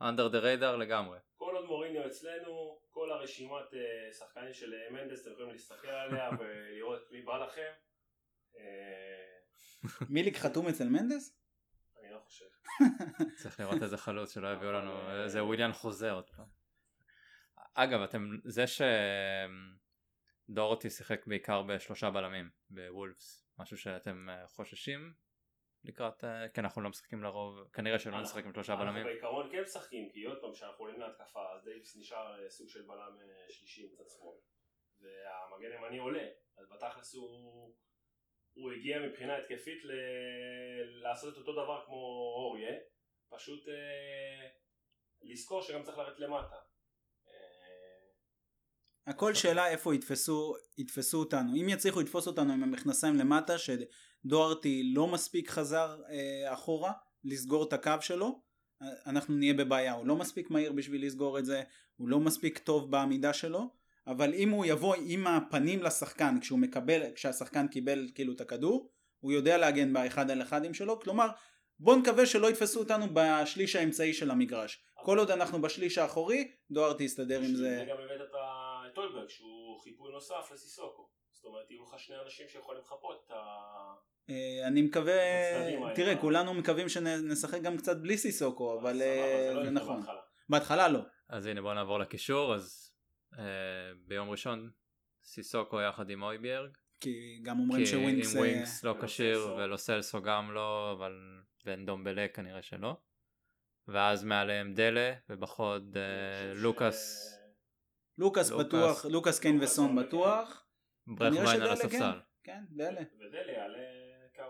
under 0.02 0.32
the 0.32 0.42
radar 0.42 0.76
לגמרי. 0.76 1.18
כל 1.36 1.56
עוד 1.56 1.64
מוריניו 1.66 2.06
אצלנו, 2.06 2.80
כל 2.90 3.10
הרשימת 3.12 3.74
אה, 3.74 4.12
שחקנים 4.12 4.52
של 4.52 4.74
אה, 4.74 4.90
מנדס, 4.90 5.22
אתם 5.22 5.32
יכולים 5.32 5.50
להסתכל 5.50 5.88
עליה 5.88 6.30
ולראות 6.38 7.08
מי 7.10 7.22
בא 7.22 7.44
לכם. 7.44 7.72
אה, 8.58 9.34
מיליק 10.08 10.36
חתום 10.36 10.68
אצל 10.68 10.88
מנדז? 10.88 11.43
לא 12.14 12.20
חושב. 12.20 12.44
צריך 13.42 13.60
לראות 13.60 13.82
איזה 13.82 13.96
חלוץ 13.96 14.34
שלא 14.34 14.52
יביאו 14.52 14.72
לנו 14.72 15.22
איזה 15.22 15.44
וויליאן 15.44 15.72
חוזה 15.72 16.10
עוד 16.10 16.30
פעם. 16.30 16.46
אגב 17.74 18.00
אתם 18.00 18.30
זה 18.44 18.64
שדורותי 20.48 20.90
שיחק 20.90 21.26
בעיקר 21.26 21.62
בשלושה 21.62 22.10
בלמים 22.10 22.50
בוולפס 22.70 23.46
משהו 23.58 23.78
שאתם 23.78 24.28
אה, 24.30 24.46
חוששים 24.46 25.14
לקראת 25.84 26.24
אה, 26.24 26.48
כן 26.48 26.64
אנחנו 26.64 26.82
לא 26.82 26.90
משחקים 26.90 27.22
לרוב 27.22 27.68
כנראה 27.72 27.98
שלא 27.98 28.10
אנחנו- 28.10 28.22
נשחק 28.24 28.44
עם 28.44 28.52
שלושה 28.52 28.72
אנחנו 28.72 28.86
בלמים 28.86 29.04
בעיקרון 29.04 29.48
כן 29.52 29.62
משחקים, 29.62 30.10
כי 30.10 30.24
עוד 30.24 30.40
פעם 30.40 30.52
כשאנחנו 30.52 30.84
עולים 30.84 31.00
להתקפה, 31.00 31.52
אז 31.54 31.64
דייוויס 31.64 31.96
נשאר 31.96 32.42
אה, 32.42 32.50
סוג 32.50 32.68
של 32.68 32.82
בלם 32.82 33.18
אה, 33.20 33.46
שלישי 33.50 33.86
מצד 33.92 34.08
שמאל. 34.08 34.36
והמגן 35.00 35.72
הימני 35.72 35.98
עולה, 35.98 36.28
אז 36.56 36.68
בתכלס 36.68 37.14
הוא... 37.14 37.74
הוא 38.54 38.72
הגיע 38.72 38.98
מבחינה 39.00 39.36
התקפית 39.36 39.84
ל... 39.84 39.92
לעשות 41.02 41.32
את 41.32 41.38
אותו 41.38 41.52
דבר 41.52 41.82
כמו 41.86 41.96
אוריה, 42.36 42.74
פשוט 43.30 43.68
אה, 43.68 44.48
לזכור 45.22 45.62
שגם 45.62 45.82
צריך 45.82 45.98
לרדת 45.98 46.20
למטה. 46.20 46.56
אה, 47.28 49.12
הכל 49.12 49.34
שאלה 49.34 49.68
איפה 49.68 49.94
יתפסו, 49.94 50.54
יתפסו 50.78 51.18
אותנו 51.18 51.54
אם 51.56 51.68
יצליחו 51.68 52.00
לתפוס 52.00 52.26
אותנו 52.26 52.52
עם 52.52 52.62
המכנסיים 52.62 53.16
למטה 53.16 53.54
שדוארטי 53.58 54.82
לא 54.94 55.06
מספיק 55.06 55.50
חזר 55.50 56.02
אה, 56.10 56.52
אחורה 56.52 56.92
לסגור 57.24 57.68
את 57.68 57.72
הקו 57.72 57.92
שלו, 58.00 58.42
אנחנו 59.06 59.34
נהיה 59.34 59.54
בבעיה. 59.54 59.92
הוא 59.92 60.06
לא 60.06 60.16
מספיק 60.16 60.50
מהיר 60.50 60.72
בשביל 60.72 61.06
לסגור 61.06 61.38
את 61.38 61.44
זה, 61.44 61.62
הוא 61.96 62.08
לא 62.08 62.20
מספיק 62.20 62.58
טוב 62.58 62.90
בעמידה 62.90 63.32
שלו, 63.32 63.74
אבל 64.06 64.34
אם 64.34 64.50
הוא 64.50 64.64
יבוא 64.64 64.94
עם 65.06 65.26
הפנים 65.26 65.82
לשחקן 65.82 66.40
כשהוא 66.40 66.58
מקבל, 66.58 67.12
כשהשחקן 67.14 67.68
קיבל 67.68 68.08
כאילו 68.14 68.32
את 68.32 68.40
הכדור, 68.40 68.90
הוא 69.20 69.32
יודע 69.32 69.58
להגן 69.58 69.92
באחד 69.92 70.30
על 70.30 70.42
אחדים 70.42 70.74
שלו, 70.74 71.00
כלומר 71.00 71.28
בוא 71.78 71.96
נקווה 71.96 72.26
שלא 72.26 72.50
יתפסו 72.50 72.80
אותנו 72.80 73.06
בשליש 73.12 73.76
האמצעי 73.76 74.14
של 74.14 74.30
המגרש. 74.30 74.84
כל 75.04 75.18
עוד 75.18 75.30
אנחנו 75.30 75.62
בשליש 75.62 75.98
האחורי, 75.98 76.50
דוארטי 76.70 77.04
יסתדר 77.04 77.38
עם 77.38 77.54
זה. 77.54 77.84
גם 77.88 77.96
הבאת 77.96 78.20
את 78.20 78.94
טולברג 78.94 79.28
שהוא 79.28 79.80
חיפוי 79.80 80.12
נוסף 80.12 80.50
לסיסוקו. 80.52 81.08
זאת 81.32 81.44
אומרת 81.44 81.70
יהיו 81.70 81.82
לך 81.82 81.98
שני 81.98 82.16
אנשים 82.24 82.48
שיכולים 82.48 82.82
לחפות 82.82 83.22
את 83.26 83.30
ה... 83.30 83.34
אה, 84.30 84.66
אני 84.66 84.82
מקווה, 84.82 85.14
תראה 85.94 86.16
כולנו 86.20 86.54
מקווים 86.54 86.88
שנשחק 86.88 87.60
גם 87.60 87.76
קצת 87.76 87.96
בלי 87.96 88.18
סיסוקו 88.18 88.78
אבל 88.80 89.02
אה, 89.02 89.50
לא 89.54 89.64
זה 89.64 89.70
נכון. 89.70 90.02
בהתחלה 90.48 90.88
לא. 90.88 91.00
אז 91.28 91.46
הנה 91.46 91.62
בוא 91.62 91.74
נעבור 91.74 91.98
לקישור 91.98 92.54
אז 92.54 92.93
ביום 94.06 94.30
ראשון 94.30 94.70
סיסוקו 95.22 95.80
יחד 95.80 96.10
עם 96.10 96.22
הויביארג. 96.22 96.76
כי 97.00 97.40
גם 97.42 97.60
אומרים 97.60 97.86
שווינקס 97.86 98.32
כי 98.32 98.38
אם 98.38 98.40
ווינקס 98.40 98.84
לא 98.84 98.96
כשיר 99.02 99.54
ולו 99.56 99.76
סלסו 99.76 100.22
גם 100.22 100.52
לא 100.52 100.92
אבל 100.98 101.42
נדומבלה 101.64 102.26
כנראה 102.28 102.62
שלא. 102.62 102.96
ואז 103.88 104.24
מעליהם 104.24 104.74
דלה 104.74 105.12
ובחוד 105.28 105.96
לוקאס. 106.54 107.30
לוקאס 108.18 108.50
בטוח, 108.50 109.04
לוקאס 109.06 109.38
קיין 109.38 109.62
וסון 109.62 109.96
בטוח. 109.96 110.66
ברכווין 111.06 111.62
על 111.62 111.70
הספסל. 111.70 112.20
כן, 112.44 112.64
דלה. 112.70 113.00
ודלה 113.20 113.52
יעלה 113.52 113.78
קו 114.36 114.42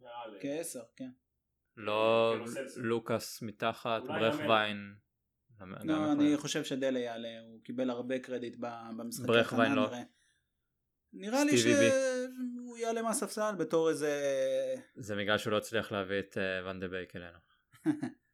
מעל. 0.00 0.38
כעשר, 0.40 0.82
כן. 0.96 1.10
לא 1.76 2.36
לוקאס 2.76 3.42
מתחת, 3.42 4.02
ברכווין. 4.02 4.94
לא, 5.60 6.12
אני 6.12 6.36
חושב 6.36 6.64
שדלה 6.64 6.98
יעלה, 6.98 7.40
הוא 7.40 7.60
קיבל 7.62 7.90
הרבה 7.90 8.18
קרדיט 8.18 8.56
במשחק 8.96 9.26
ברכווין 9.26 9.72
לא. 9.72 9.90
נראה 11.12 11.44
לי 11.44 11.58
שהוא 11.58 12.78
יעלה 12.78 13.02
מהספסל 13.02 13.54
בתור 13.58 13.90
איזה... 13.90 14.12
זה 14.94 15.16
בגלל 15.16 15.38
שהוא 15.38 15.50
לא 15.50 15.56
הצליח 15.56 15.92
להביא 15.92 16.18
את 16.18 16.38
ואן 16.64 16.80
דה 16.80 16.88
בייק 16.88 17.16
אלינו. 17.16 17.38